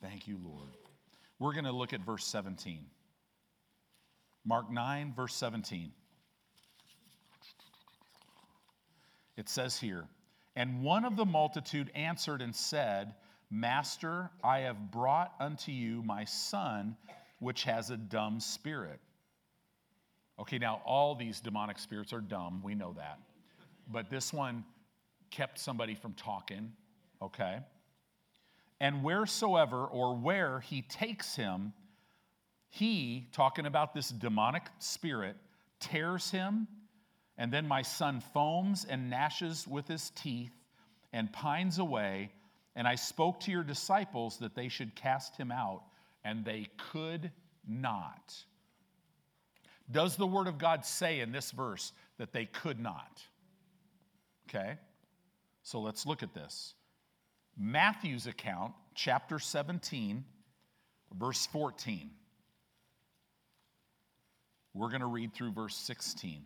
[0.00, 0.68] Thank you, Lord.
[1.38, 2.86] We're going to look at verse 17.
[4.44, 5.92] Mark 9, verse 17.
[9.36, 10.04] It says here,
[10.56, 13.14] and one of the multitude answered and said,
[13.50, 16.96] Master, I have brought unto you my son,
[17.38, 18.98] which has a dumb spirit.
[20.38, 22.62] Okay, now all these demonic spirits are dumb.
[22.64, 23.18] We know that.
[23.90, 24.64] But this one
[25.30, 26.72] kept somebody from talking,
[27.20, 27.58] okay?
[28.80, 31.72] And wheresoever or where he takes him,
[32.68, 35.36] he, talking about this demonic spirit,
[35.78, 36.66] tears him
[37.38, 40.52] and then my son foams and gnashes with his teeth
[41.12, 42.32] and pines away.
[42.74, 45.82] And I spoke to your disciples that they should cast him out,
[46.24, 47.30] and they could
[47.66, 48.34] not.
[49.90, 53.20] Does the word of God say in this verse that they could not?
[54.48, 54.78] Okay,
[55.62, 56.74] so let's look at this.
[57.58, 60.24] Matthew's account, chapter 17,
[61.18, 62.10] verse 14.
[64.74, 66.42] We're going to read through verse 16.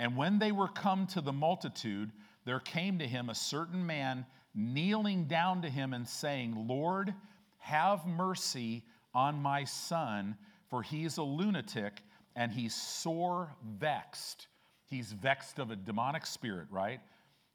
[0.00, 2.10] And when they were come to the multitude,
[2.46, 4.24] there came to him a certain man
[4.54, 7.12] kneeling down to him and saying, Lord,
[7.58, 8.82] have mercy
[9.14, 10.38] on my son,
[10.70, 12.00] for he is a lunatic
[12.34, 14.46] and he's sore vexed.
[14.86, 17.00] He's vexed of a demonic spirit, right?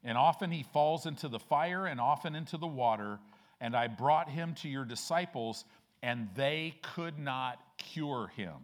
[0.04, 3.18] And often he falls into the fire and often into the water.
[3.60, 5.64] And I brought him to your disciples,
[6.00, 8.54] and they could not cure him.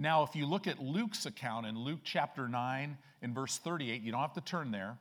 [0.00, 4.10] Now, if you look at Luke's account in Luke chapter 9, in verse 38, you
[4.10, 4.96] don't have to turn there.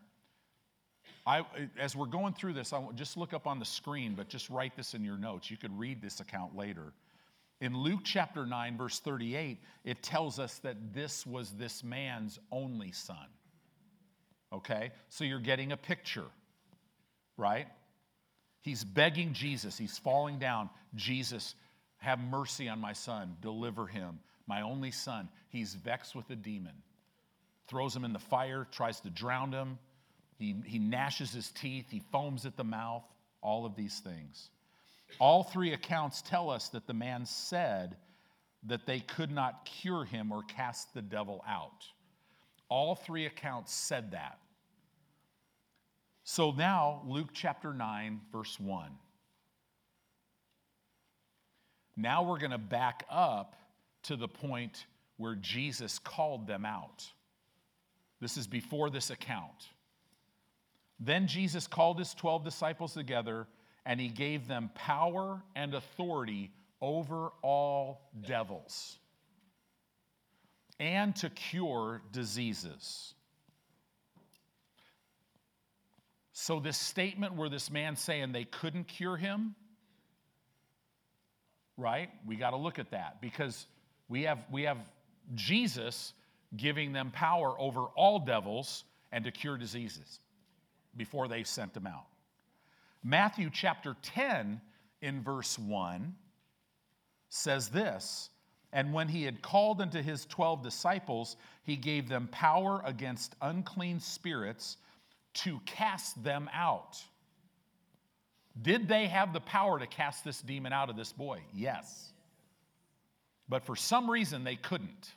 [1.25, 1.45] I,
[1.79, 4.75] as we're going through this, I just look up on the screen, but just write
[4.75, 5.49] this in your notes.
[5.49, 6.91] You could read this account later.
[7.61, 12.91] In Luke chapter 9, verse 38, it tells us that this was this man's only
[12.91, 13.27] son.
[14.51, 14.91] Okay?
[15.07, 16.27] So you're getting a picture,
[17.37, 17.67] right?
[18.63, 20.69] He's begging Jesus, he's falling down.
[20.95, 21.55] Jesus,
[21.99, 24.19] have mercy on my son, deliver him
[24.49, 25.29] my only son.
[25.49, 26.73] He's vexed with a demon.
[27.67, 29.77] Throws him in the fire, tries to drown him.
[30.37, 33.03] He, he gnashes his teeth, he foams at the mouth,
[33.41, 34.49] all of these things.
[35.19, 37.95] All three accounts tell us that the man said
[38.63, 41.85] that they could not cure him or cast the devil out.
[42.69, 44.39] All three accounts said that.
[46.23, 48.91] So now, Luke chapter 9, verse 1.
[51.97, 53.55] Now we're going to back up
[54.03, 54.85] to the point
[55.17, 57.05] where Jesus called them out.
[58.21, 59.67] This is before this account.
[60.99, 63.47] Then Jesus called his 12 disciples together
[63.85, 68.97] and he gave them power and authority over all devils
[70.79, 73.13] and to cure diseases.
[76.31, 79.55] So, this statement where this man saying they couldn't cure him,
[81.75, 82.09] right?
[82.25, 83.65] We got to look at that because
[84.09, 84.77] we have, we have
[85.35, 86.13] Jesus
[86.57, 90.19] giving them power over all devils and to cure diseases
[90.97, 92.05] before they sent them out.
[93.03, 94.59] Matthew chapter 10,
[95.01, 96.15] in verse 1,
[97.29, 98.29] says this
[98.73, 103.99] And when he had called unto his 12 disciples, he gave them power against unclean
[103.99, 104.77] spirits
[105.35, 106.97] to cast them out.
[108.61, 111.39] Did they have the power to cast this demon out of this boy?
[111.53, 112.11] Yes.
[113.49, 115.11] But for some reason, they couldn't.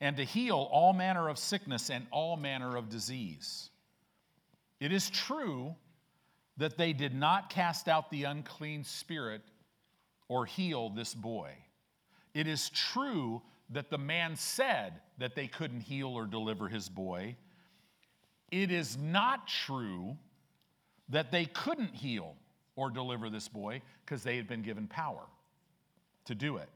[0.00, 3.70] And to heal all manner of sickness and all manner of disease.
[4.80, 5.76] It is true
[6.56, 9.42] that they did not cast out the unclean spirit
[10.28, 11.52] or heal this boy.
[12.34, 17.36] It is true that the man said that they couldn't heal or deliver his boy.
[18.50, 20.16] It is not true
[21.10, 22.34] that they couldn't heal
[22.74, 25.22] or deliver this boy because they had been given power
[26.26, 26.68] to do it.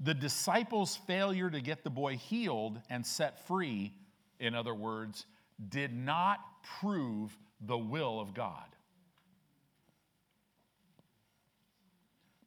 [0.00, 3.92] The disciples' failure to get the boy healed and set free,
[4.38, 5.26] in other words,
[5.68, 6.38] did not
[6.80, 8.64] prove the will of God.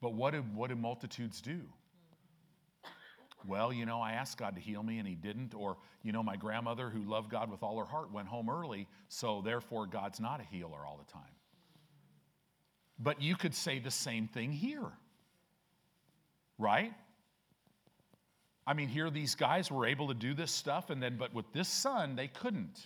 [0.01, 1.61] But what do, what do multitudes do?
[3.45, 5.53] Well, you know, I asked God to heal me and He didn't.
[5.53, 8.87] Or, you know, my grandmother who loved God with all her heart went home early,
[9.09, 11.21] so therefore God's not a healer all the time.
[12.99, 14.91] But you could say the same thing here
[16.57, 16.93] right?
[18.65, 21.51] I mean, here these guys were able to do this stuff, and then, but with
[21.51, 22.79] this son, they couldn't.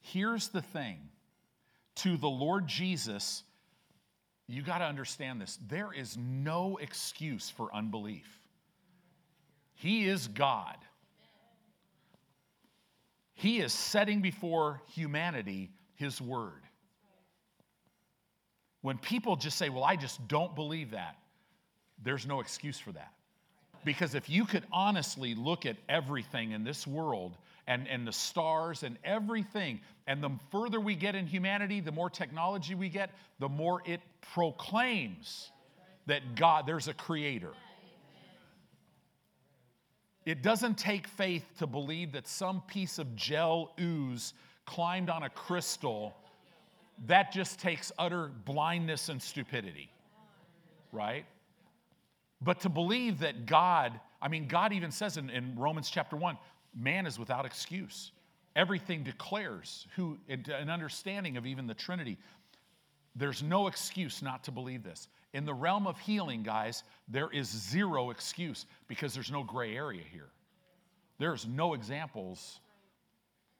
[0.00, 0.98] Here's the thing
[1.96, 3.42] to the Lord Jesus,
[4.48, 5.58] you got to understand this.
[5.68, 8.26] There is no excuse for unbelief.
[9.74, 10.76] He is God.
[13.34, 16.62] He is setting before humanity His word.
[18.82, 21.16] When people just say, Well, I just don't believe that,
[22.02, 23.12] there's no excuse for that.
[23.84, 28.84] Because if you could honestly look at everything in this world and, and the stars
[28.84, 33.10] and everything, and the further we get in humanity, the more technology we get,
[33.40, 34.00] the more it
[34.32, 35.50] proclaims
[36.06, 37.52] that God, there's a creator.
[40.24, 45.30] It doesn't take faith to believe that some piece of gel ooze climbed on a
[45.30, 46.14] crystal
[47.06, 49.90] that just takes utter blindness and stupidity,
[50.92, 51.24] right?
[52.40, 56.36] But to believe that God, I mean, God even says in, in Romans chapter 1,
[56.76, 58.12] man is without excuse.
[58.54, 62.18] Everything declares who an understanding of even the Trinity.
[63.16, 65.08] There's no excuse not to believe this.
[65.32, 70.02] In the realm of healing, guys, there is zero excuse because there's no gray area
[70.12, 70.28] here.
[71.18, 72.60] There's no examples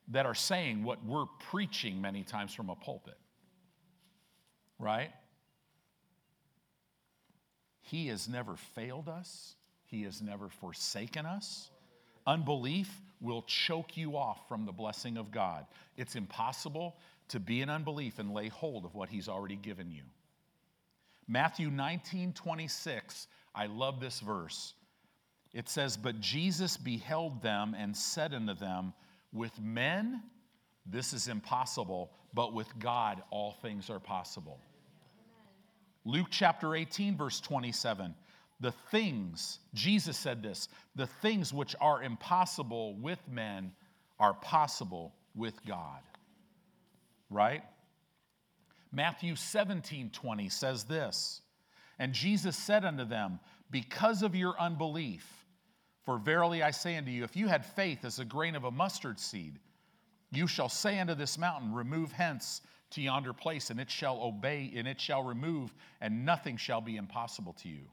[0.09, 3.17] that are saying what we're preaching many times from a pulpit
[4.83, 5.11] right?
[7.81, 9.55] He has never failed us,
[9.87, 11.71] He has never forsaken us.
[12.27, 15.67] Unbelief will choke you off from the blessing of God.
[15.97, 16.97] It's impossible
[17.29, 20.03] to be in unbelief and lay hold of what He's already given you.
[21.29, 24.75] Matthew 19 26, I love this verse.
[25.53, 28.95] It says, But Jesus beheld them and said unto them,
[29.33, 30.23] With men
[30.87, 34.59] this is impossible, but with God all things are possible.
[36.05, 38.15] Luke chapter 18, verse 27.
[38.61, 43.73] The things, Jesus said this, the things which are impossible with men
[44.19, 46.01] are possible with God.
[47.31, 47.63] Right?
[48.93, 51.41] Matthew 17, 20 says this
[51.99, 53.41] And Jesus said unto them,
[53.71, 55.27] Because of your unbelief,
[56.05, 58.71] for verily I say unto you, if you had faith as a grain of a
[58.71, 59.59] mustard seed,
[60.31, 62.61] you shall say unto this mountain, Remove hence
[62.93, 66.97] to yonder place, and it shall obey, and it shall remove, and nothing shall be
[66.97, 67.85] impossible to you.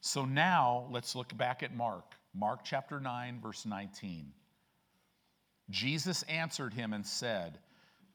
[0.00, 4.32] So now let's look back at Mark, Mark chapter 9, verse 19.
[5.68, 7.58] Jesus answered him and said,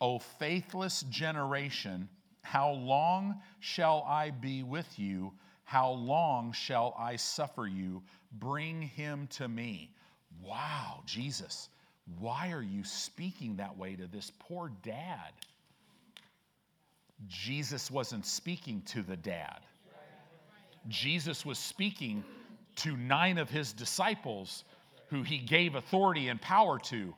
[0.01, 2.09] O faithless generation,
[2.41, 5.31] how long shall I be with you?
[5.63, 8.03] How long shall I suffer you?
[8.31, 9.95] Bring him to me.
[10.43, 11.69] Wow, Jesus,
[12.20, 15.32] why are you speaking that way to this poor dad?
[17.28, 19.60] Jesus wasn't speaking to the dad.
[20.88, 22.24] Jesus was speaking
[22.78, 24.64] to nine of his disciples
[25.10, 27.14] who he gave authority and power to.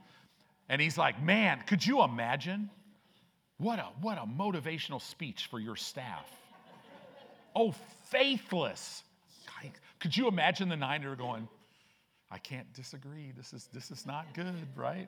[0.70, 2.70] And he's like, man, could you imagine?
[3.58, 6.30] What a, what a motivational speech for your staff.
[7.56, 7.74] Oh,
[8.06, 9.04] faithless.
[10.00, 11.48] Could you imagine the nine are going,
[12.30, 13.32] I can't disagree.
[13.36, 15.08] This is, this is not good, right?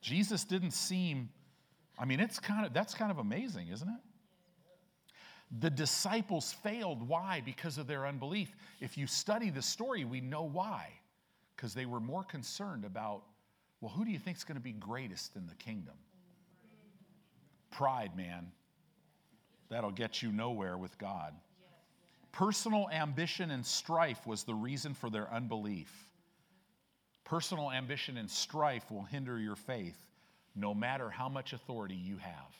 [0.00, 1.28] Jesus didn't seem,
[1.98, 4.00] I mean, it's kind of, that's kind of amazing, isn't it?
[5.60, 7.08] The disciples failed.
[7.08, 7.42] Why?
[7.44, 8.54] Because of their unbelief.
[8.80, 10.90] If you study the story, we know why.
[11.54, 13.22] Because they were more concerned about,
[13.80, 15.94] well, who do you think is going to be greatest in the kingdom?
[17.70, 18.50] Pride, man.
[19.68, 21.34] That'll get you nowhere with God.
[22.32, 26.05] Personal ambition and strife was the reason for their unbelief.
[27.26, 29.98] Personal ambition and strife will hinder your faith
[30.54, 32.56] no matter how much authority you have.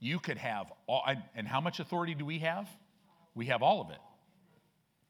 [0.00, 1.02] You could have all,
[1.34, 2.68] and how much authority do we have?
[3.34, 3.98] We have all of it.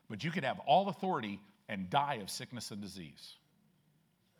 [0.08, 3.34] But you could have all authority and die of sickness and disease.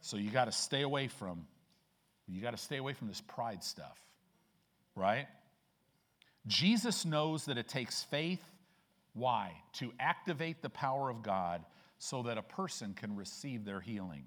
[0.01, 1.47] So you got to stay away from
[2.31, 3.99] you got to stay away from this pride stuff.
[4.95, 5.26] Right?
[6.47, 8.43] Jesus knows that it takes faith
[9.18, 9.53] why?
[9.74, 11.64] To activate the power of God
[11.99, 14.24] so that a person can receive their healing.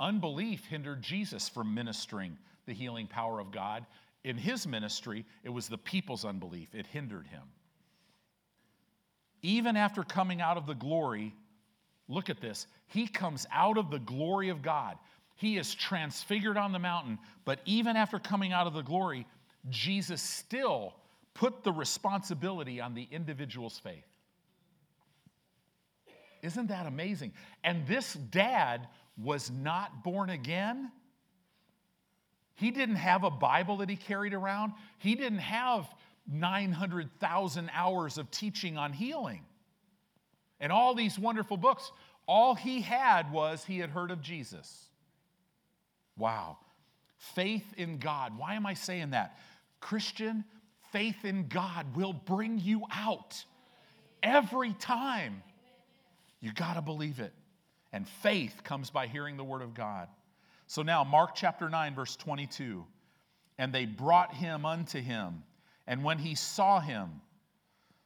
[0.00, 3.86] Unbelief hindered Jesus from ministering the healing power of God
[4.24, 7.42] in his ministry, it was the people's unbelief, it hindered him.
[9.42, 11.34] Even after coming out of the glory,
[12.08, 14.96] look at this, he comes out of the glory of God.
[15.34, 19.26] He is transfigured on the mountain, but even after coming out of the glory,
[19.70, 20.94] Jesus still
[21.34, 24.06] put the responsibility on the individual's faith.
[26.42, 27.32] Isn't that amazing?
[27.62, 30.90] And this dad was not born again
[32.54, 34.72] he didn't have a Bible that he carried around.
[34.98, 35.92] He didn't have
[36.30, 39.40] 900,000 hours of teaching on healing
[40.60, 41.90] and all these wonderful books.
[42.28, 44.86] All he had was he had heard of Jesus.
[46.16, 46.58] Wow.
[47.16, 48.38] Faith in God.
[48.38, 49.38] Why am I saying that?
[49.80, 50.44] Christian,
[50.92, 53.44] faith in God will bring you out
[54.22, 55.42] every time.
[56.42, 57.32] You got to believe it.
[57.92, 60.08] And faith comes by hearing the word of God.
[60.66, 62.84] So now, Mark chapter 9, verse 22.
[63.58, 65.44] And they brought him unto him.
[65.86, 67.20] And when he saw him,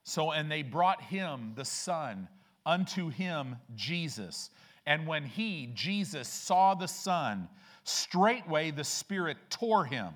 [0.04, 2.28] so, and they brought him, the Son,
[2.64, 4.50] unto him, Jesus.
[4.86, 7.48] And when he, Jesus, saw the Son,
[7.84, 10.12] straightway the Spirit tore him.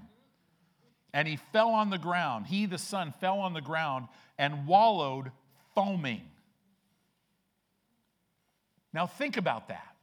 [1.12, 2.46] And he fell on the ground.
[2.46, 4.06] He, the Son, fell on the ground
[4.38, 5.32] and wallowed,
[5.74, 6.22] foaming.
[8.92, 9.94] Now, think about that.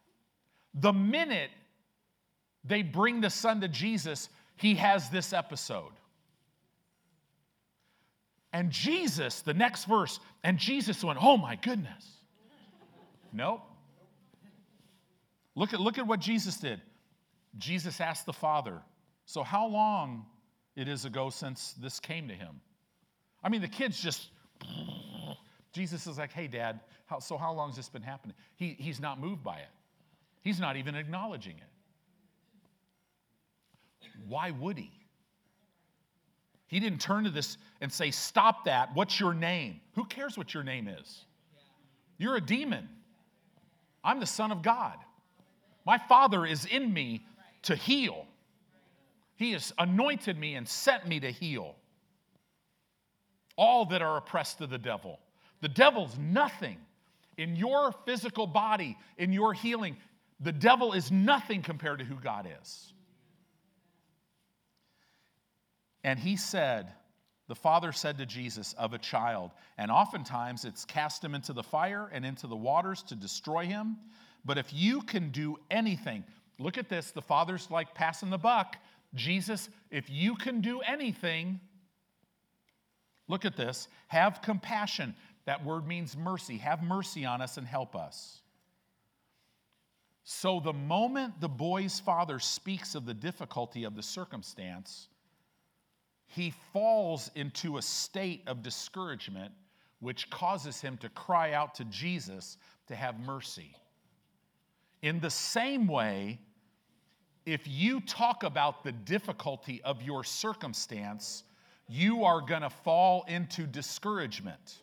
[0.73, 1.49] The minute
[2.63, 5.91] they bring the son to Jesus, he has this episode.
[8.53, 12.05] And Jesus, the next verse, and Jesus went, Oh my goodness.
[13.33, 13.61] Nope.
[15.55, 16.81] Look at, look at what Jesus did.
[17.57, 18.81] Jesus asked the Father,
[19.25, 20.25] So how long
[20.75, 22.61] it is ago since this came to him?
[23.43, 24.29] I mean, the kids just,
[25.74, 28.36] Jesus is like, Hey, Dad, how, so how long has this been happening?
[28.55, 29.70] He, he's not moved by it,
[30.41, 31.63] he's not even acknowledging it.
[34.28, 34.91] Why would he?
[36.68, 38.93] He didn't turn to this and say, Stop that.
[38.93, 39.80] What's your name?
[39.95, 41.26] Who cares what your name is?
[42.18, 42.89] You're a demon.
[44.03, 44.97] I'm the Son of God.
[45.86, 47.26] My Father is in me
[47.63, 48.26] to heal.
[49.36, 51.76] He has anointed me and sent me to heal
[53.55, 55.20] all that are oppressed of the devil.
[55.62, 56.78] The devil's nothing
[57.38, 59.97] in your physical body, in your healing.
[60.39, 62.93] The devil is nothing compared to who God is.
[66.03, 66.91] And he said,
[67.47, 71.64] the father said to Jesus, of a child, and oftentimes it's cast him into the
[71.64, 73.97] fire and into the waters to destroy him.
[74.45, 76.24] But if you can do anything,
[76.60, 78.78] look at this, the father's like passing the buck.
[79.16, 81.60] Jesus, if you can do anything,
[83.28, 85.16] look at this, have compassion.
[85.48, 86.58] That word means mercy.
[86.58, 88.41] Have mercy on us and help us.
[90.26, 95.08] So, the moment the boy's father speaks of the difficulty of the circumstance,
[96.28, 99.54] he falls into a state of discouragement,
[100.02, 103.74] which causes him to cry out to Jesus to have mercy.
[105.02, 106.39] In the same way,
[107.45, 111.43] if you talk about the difficulty of your circumstance,
[111.88, 114.82] you are going to fall into discouragement.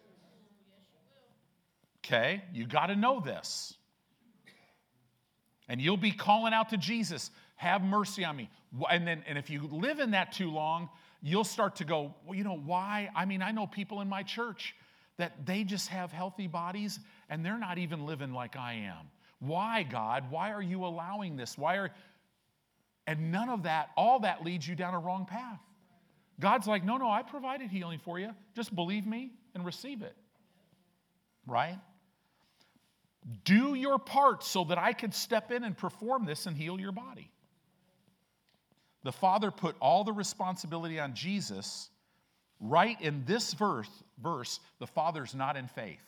[2.04, 2.42] Okay?
[2.52, 3.74] You got to know this.
[5.68, 8.50] And you'll be calling out to Jesus, have mercy on me.
[8.90, 10.90] And then and if you live in that too long,
[11.22, 13.08] you'll start to go, well, you know, why?
[13.16, 14.74] I mean, I know people in my church
[15.16, 16.98] that they just have healthy bodies
[17.30, 19.10] and they're not even living like I am.
[19.38, 20.30] Why, God?
[20.30, 21.56] Why are you allowing this?
[21.56, 21.90] Why are
[23.06, 25.60] and none of that, all that leads you down a wrong path.
[26.40, 28.30] God's like, no, no, I provided healing for you.
[28.56, 30.16] Just believe me and receive it.
[31.46, 31.78] Right?
[33.44, 36.92] Do your part so that I could step in and perform this and heal your
[36.92, 37.30] body.
[39.02, 41.90] The Father put all the responsibility on Jesus.
[42.60, 43.88] Right in this verse,
[44.22, 46.04] verse, the Father's not in faith.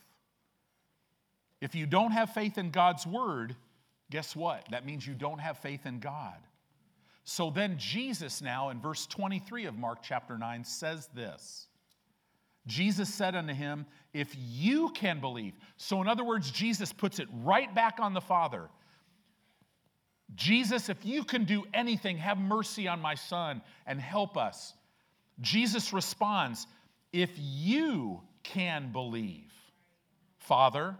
[1.60, 3.56] If you don't have faith in God's word,
[4.10, 4.66] guess what?
[4.70, 6.36] That means you don't have faith in God.
[7.24, 11.66] So then, Jesus, now in verse 23 of Mark chapter 9, says this
[12.66, 15.54] Jesus said unto him, If you can believe.
[15.76, 18.68] So, in other words, Jesus puts it right back on the Father.
[20.34, 24.74] Jesus, if you can do anything, have mercy on my son and help us.
[25.40, 26.66] Jesus responds,
[27.12, 29.52] If you can believe,
[30.38, 30.96] Father,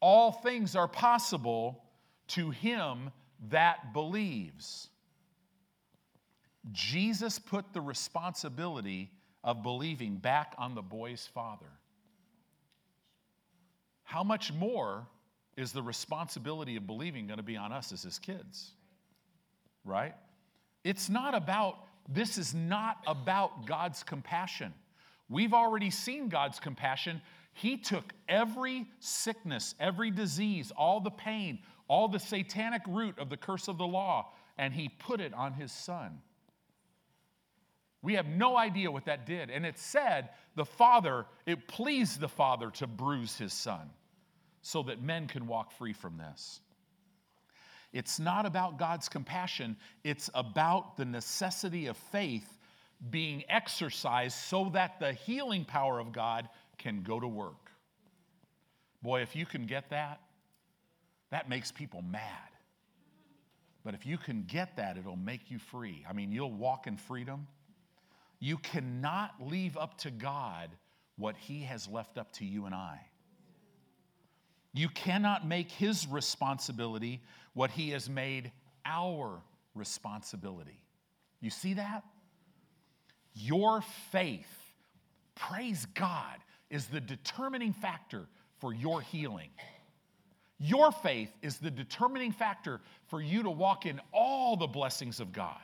[0.00, 1.82] all things are possible
[2.28, 3.10] to him
[3.50, 4.88] that believes.
[6.70, 9.10] Jesus put the responsibility
[9.44, 11.66] of believing back on the boy's father.
[14.04, 15.06] How much more
[15.56, 18.70] is the responsibility of believing going to be on us as his kids?
[19.84, 20.14] Right?
[20.84, 21.78] It's not about,
[22.08, 24.72] this is not about God's compassion.
[25.28, 27.20] We've already seen God's compassion.
[27.54, 33.36] He took every sickness, every disease, all the pain, all the satanic root of the
[33.36, 36.20] curse of the law, and he put it on his son.
[38.02, 39.48] We have no idea what that did.
[39.48, 43.90] And it said the father, it pleased the father to bruise his son
[44.60, 46.60] so that men can walk free from this.
[47.92, 52.58] It's not about God's compassion, it's about the necessity of faith
[53.10, 56.48] being exercised so that the healing power of God
[56.78, 57.70] can go to work.
[59.02, 60.20] Boy, if you can get that,
[61.30, 62.22] that makes people mad.
[63.84, 66.04] But if you can get that, it'll make you free.
[66.08, 67.48] I mean, you'll walk in freedom.
[68.42, 70.68] You cannot leave up to God
[71.16, 72.98] what He has left up to you and I.
[74.74, 77.22] You cannot make His responsibility
[77.54, 78.50] what He has made
[78.84, 79.40] our
[79.76, 80.82] responsibility.
[81.40, 82.02] You see that?
[83.32, 84.72] Your faith,
[85.36, 86.38] praise God,
[86.68, 88.26] is the determining factor
[88.58, 89.50] for your healing.
[90.58, 95.32] Your faith is the determining factor for you to walk in all the blessings of
[95.32, 95.60] God.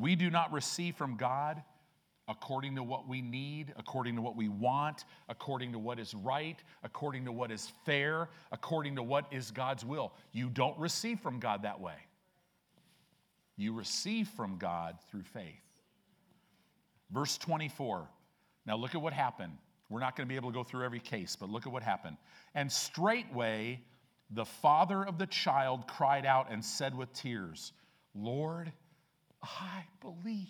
[0.00, 1.62] We do not receive from God
[2.26, 6.56] according to what we need, according to what we want, according to what is right,
[6.84, 10.12] according to what is fair, according to what is God's will.
[10.32, 11.96] You don't receive from God that way.
[13.56, 15.44] You receive from God through faith.
[17.10, 18.08] Verse 24.
[18.64, 19.58] Now look at what happened.
[19.90, 21.82] We're not going to be able to go through every case, but look at what
[21.82, 22.16] happened.
[22.54, 23.80] And straightway
[24.30, 27.72] the father of the child cried out and said with tears,
[28.14, 28.72] Lord,
[29.42, 30.48] I believe,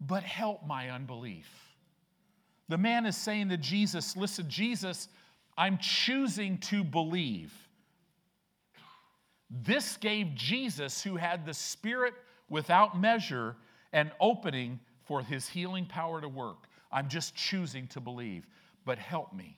[0.00, 1.48] but help my unbelief.
[2.68, 5.08] The man is saying to Jesus, Listen, Jesus,
[5.56, 7.52] I'm choosing to believe.
[9.50, 12.14] This gave Jesus, who had the Spirit
[12.48, 13.56] without measure,
[13.92, 16.68] an opening for his healing power to work.
[16.92, 18.46] I'm just choosing to believe.
[18.84, 19.56] But help me.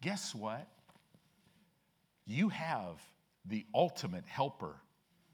[0.00, 0.66] Guess what?
[2.26, 3.00] You have
[3.44, 4.76] the ultimate helper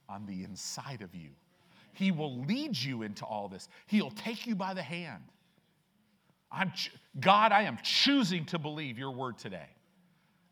[0.09, 1.31] on the inside of you.
[1.93, 3.69] He will lead you into all this.
[3.87, 5.23] He'll take you by the hand.
[6.51, 6.73] I'm
[7.19, 9.69] God, I am choosing to believe your word today.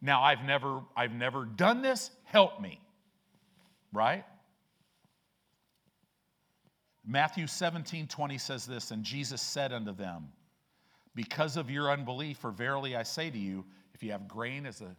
[0.03, 2.11] Now I've never I've never done this.
[2.25, 2.81] Help me.
[3.93, 4.25] Right?
[7.07, 10.29] Matthew 17, 20 says this, and Jesus said unto them,
[11.15, 14.81] Because of your unbelief, for verily I say to you, if you have grain as
[14.81, 14.97] a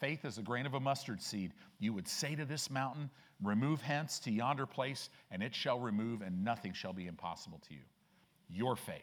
[0.00, 3.10] faith as a grain of a mustard seed, you would say to this mountain,
[3.42, 7.74] Remove hence to yonder place, and it shall remove, and nothing shall be impossible to
[7.74, 7.80] you.
[8.48, 8.98] Your faith.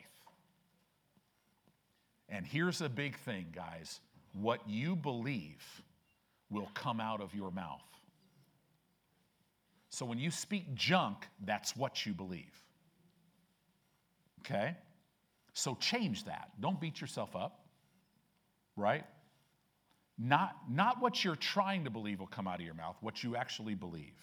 [2.30, 4.00] And here's a big thing, guys
[4.34, 5.82] what you believe
[6.50, 7.82] will come out of your mouth.
[9.90, 12.54] So when you speak junk, that's what you believe.
[14.42, 14.76] Okay?
[15.54, 16.52] So change that.
[16.60, 17.66] Don't beat yourself up,
[18.76, 19.04] right?
[20.22, 23.38] Not, not what you're trying to believe will come out of your mouth, what you
[23.38, 24.14] actually believe.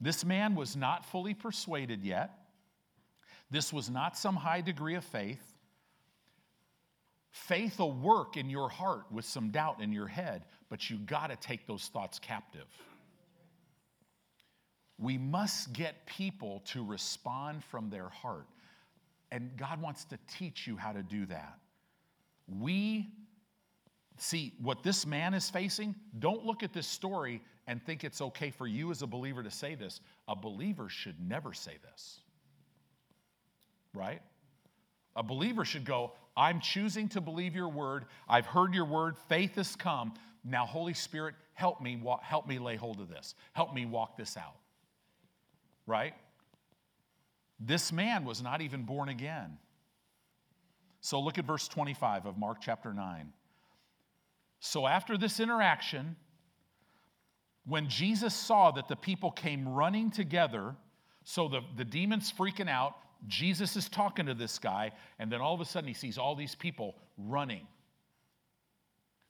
[0.00, 2.30] This man was not fully persuaded yet.
[3.50, 5.42] This was not some high degree of faith.
[7.30, 11.28] Faith will work in your heart with some doubt in your head, but you got
[11.28, 12.66] to take those thoughts captive.
[14.98, 18.46] We must get people to respond from their heart.
[19.30, 21.58] And God wants to teach you how to do that.
[22.48, 23.10] We
[24.18, 25.94] see what this man is facing.
[26.18, 29.50] Don't look at this story and think it's okay for you as a believer to
[29.50, 30.00] say this.
[30.28, 32.20] A believer should never say this.
[33.94, 34.22] Right?
[35.16, 38.04] A believer should go, I'm choosing to believe your word.
[38.28, 39.16] I've heard your word.
[39.28, 40.14] Faith has come.
[40.44, 43.34] Now, Holy Spirit, help me, help me lay hold of this.
[43.54, 44.56] Help me walk this out
[45.86, 46.14] right?
[47.58, 49.58] This man was not even born again.
[51.00, 53.32] So look at verse 25 of Mark chapter 9.
[54.66, 56.16] So after this interaction,
[57.64, 60.74] when Jesus saw that the people came running together,
[61.24, 62.94] so the, the demon's freaking out,
[63.26, 66.34] Jesus is talking to this guy, and then all of a sudden he sees all
[66.34, 67.66] these people running.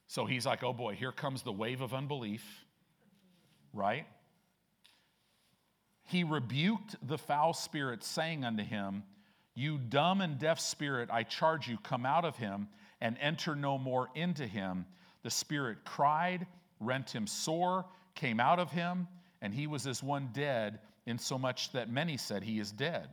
[0.09, 2.45] So he's like, oh boy, here comes the wave of unbelief,
[3.72, 4.07] right?
[6.07, 9.03] he rebuked the foul spirit, saying unto him,
[9.55, 12.68] You dumb and deaf spirit, I charge you, come out of him
[13.01, 14.87] and enter no more into him.
[15.27, 16.47] The spirit cried,
[16.79, 19.09] rent him sore, came out of him,
[19.43, 23.09] and he was as one dead, insomuch that many said, He is dead.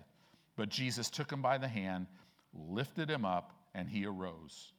[0.55, 2.05] But Jesus took him by the hand,
[2.53, 4.74] lifted him up, and he arose.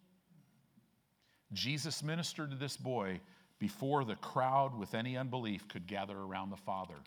[1.53, 3.21] Jesus ministered to this boy
[3.59, 7.01] before the crowd with any unbelief could gather around the Father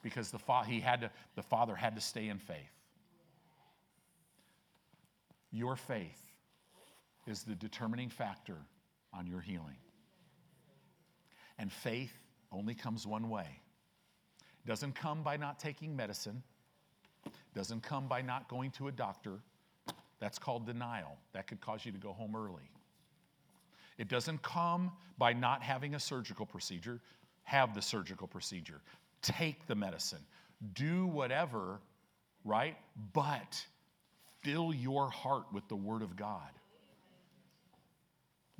[0.00, 2.78] because the, fa- he had to, the father had to stay in faith.
[5.50, 6.22] Your faith
[7.26, 8.58] is the determining factor
[9.12, 9.76] on your healing.
[11.58, 12.12] And faith
[12.50, 13.60] only comes one way.
[14.66, 16.42] Doesn't come by not taking medicine.
[17.54, 19.38] Doesn't come by not going to a doctor.
[20.20, 21.16] That's called denial.
[21.32, 22.70] That could cause you to go home early.
[23.98, 27.00] It doesn't come by not having a surgical procedure.
[27.44, 28.80] Have the surgical procedure
[29.22, 30.18] take the medicine,
[30.74, 31.80] do whatever,
[32.44, 32.76] right?
[33.12, 33.64] But
[34.42, 36.50] fill your heart with the Word of God.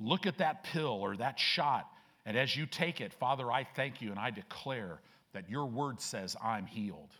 [0.03, 1.89] Look at that pill or that shot,
[2.25, 4.99] and as you take it, Father, I thank you and I declare
[5.31, 7.11] that your Word says I'm healed.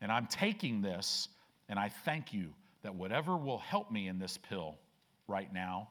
[0.00, 1.28] And I'm taking this,
[1.68, 4.78] and I thank you that whatever will help me in this pill
[5.26, 5.88] right now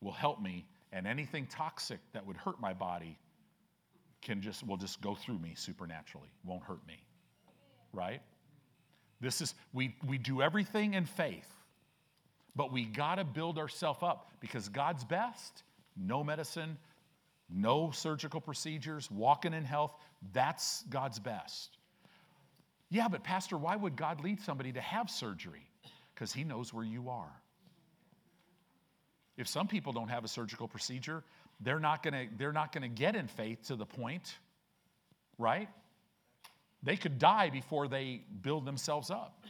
[0.00, 3.16] will help me, and anything toxic that would hurt my body
[4.20, 7.04] can just will just go through me supernaturally won't hurt me
[7.92, 8.22] right
[9.20, 11.46] this is we we do everything in faith
[12.56, 15.62] but we got to build ourselves up because god's best
[15.96, 16.76] no medicine
[17.50, 19.94] no surgical procedures walking in health
[20.32, 21.76] that's god's best.
[22.90, 25.66] Yeah but pastor why would god lead somebody to have surgery?
[26.14, 27.32] Because he knows where you are.
[29.36, 31.22] If some people don't have a surgical procedure
[31.60, 34.36] they're not to they're not to get in faith to the point
[35.36, 35.68] right?
[36.82, 39.44] They could die before they build themselves up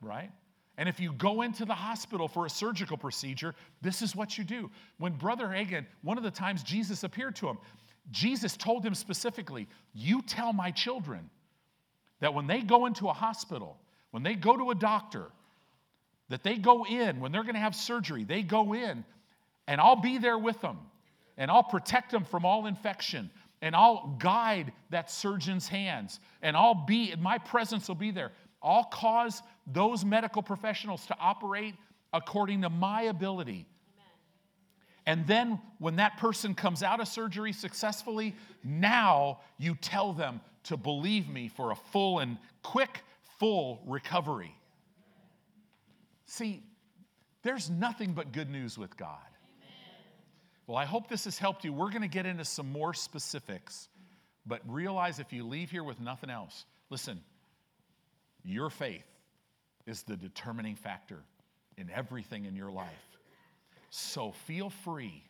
[0.00, 0.30] right
[0.76, 4.44] and if you go into the hospital for a surgical procedure this is what you
[4.44, 7.58] do when brother Hagin one of the times jesus appeared to him
[8.10, 11.30] jesus told him specifically you tell my children
[12.20, 13.78] that when they go into a hospital
[14.10, 15.26] when they go to a doctor
[16.28, 19.04] that they go in when they're going to have surgery they go in
[19.66, 20.78] and I'll be there with them
[21.36, 23.30] and I'll protect them from all infection
[23.62, 28.30] and I'll guide that surgeon's hands, and I'll be, my presence will be there.
[28.62, 31.74] I'll cause those medical professionals to operate
[32.12, 33.66] according to my ability.
[35.06, 40.76] And then when that person comes out of surgery successfully, now you tell them to
[40.76, 43.02] believe me for a full and quick,
[43.38, 44.54] full recovery.
[46.26, 46.62] See,
[47.42, 49.18] there's nothing but good news with God.
[50.66, 51.74] Well, I hope this has helped you.
[51.74, 53.90] We're going to get into some more specifics,
[54.46, 57.20] but realize if you leave here with nothing else, listen,
[58.42, 59.04] your faith
[59.86, 61.20] is the determining factor
[61.76, 62.88] in everything in your life.
[63.90, 65.22] So feel free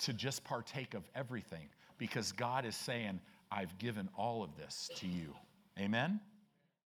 [0.00, 1.68] to just partake of everything
[1.98, 3.20] because God is saying,
[3.50, 5.34] I've given all of this to you.
[5.78, 6.20] Amen?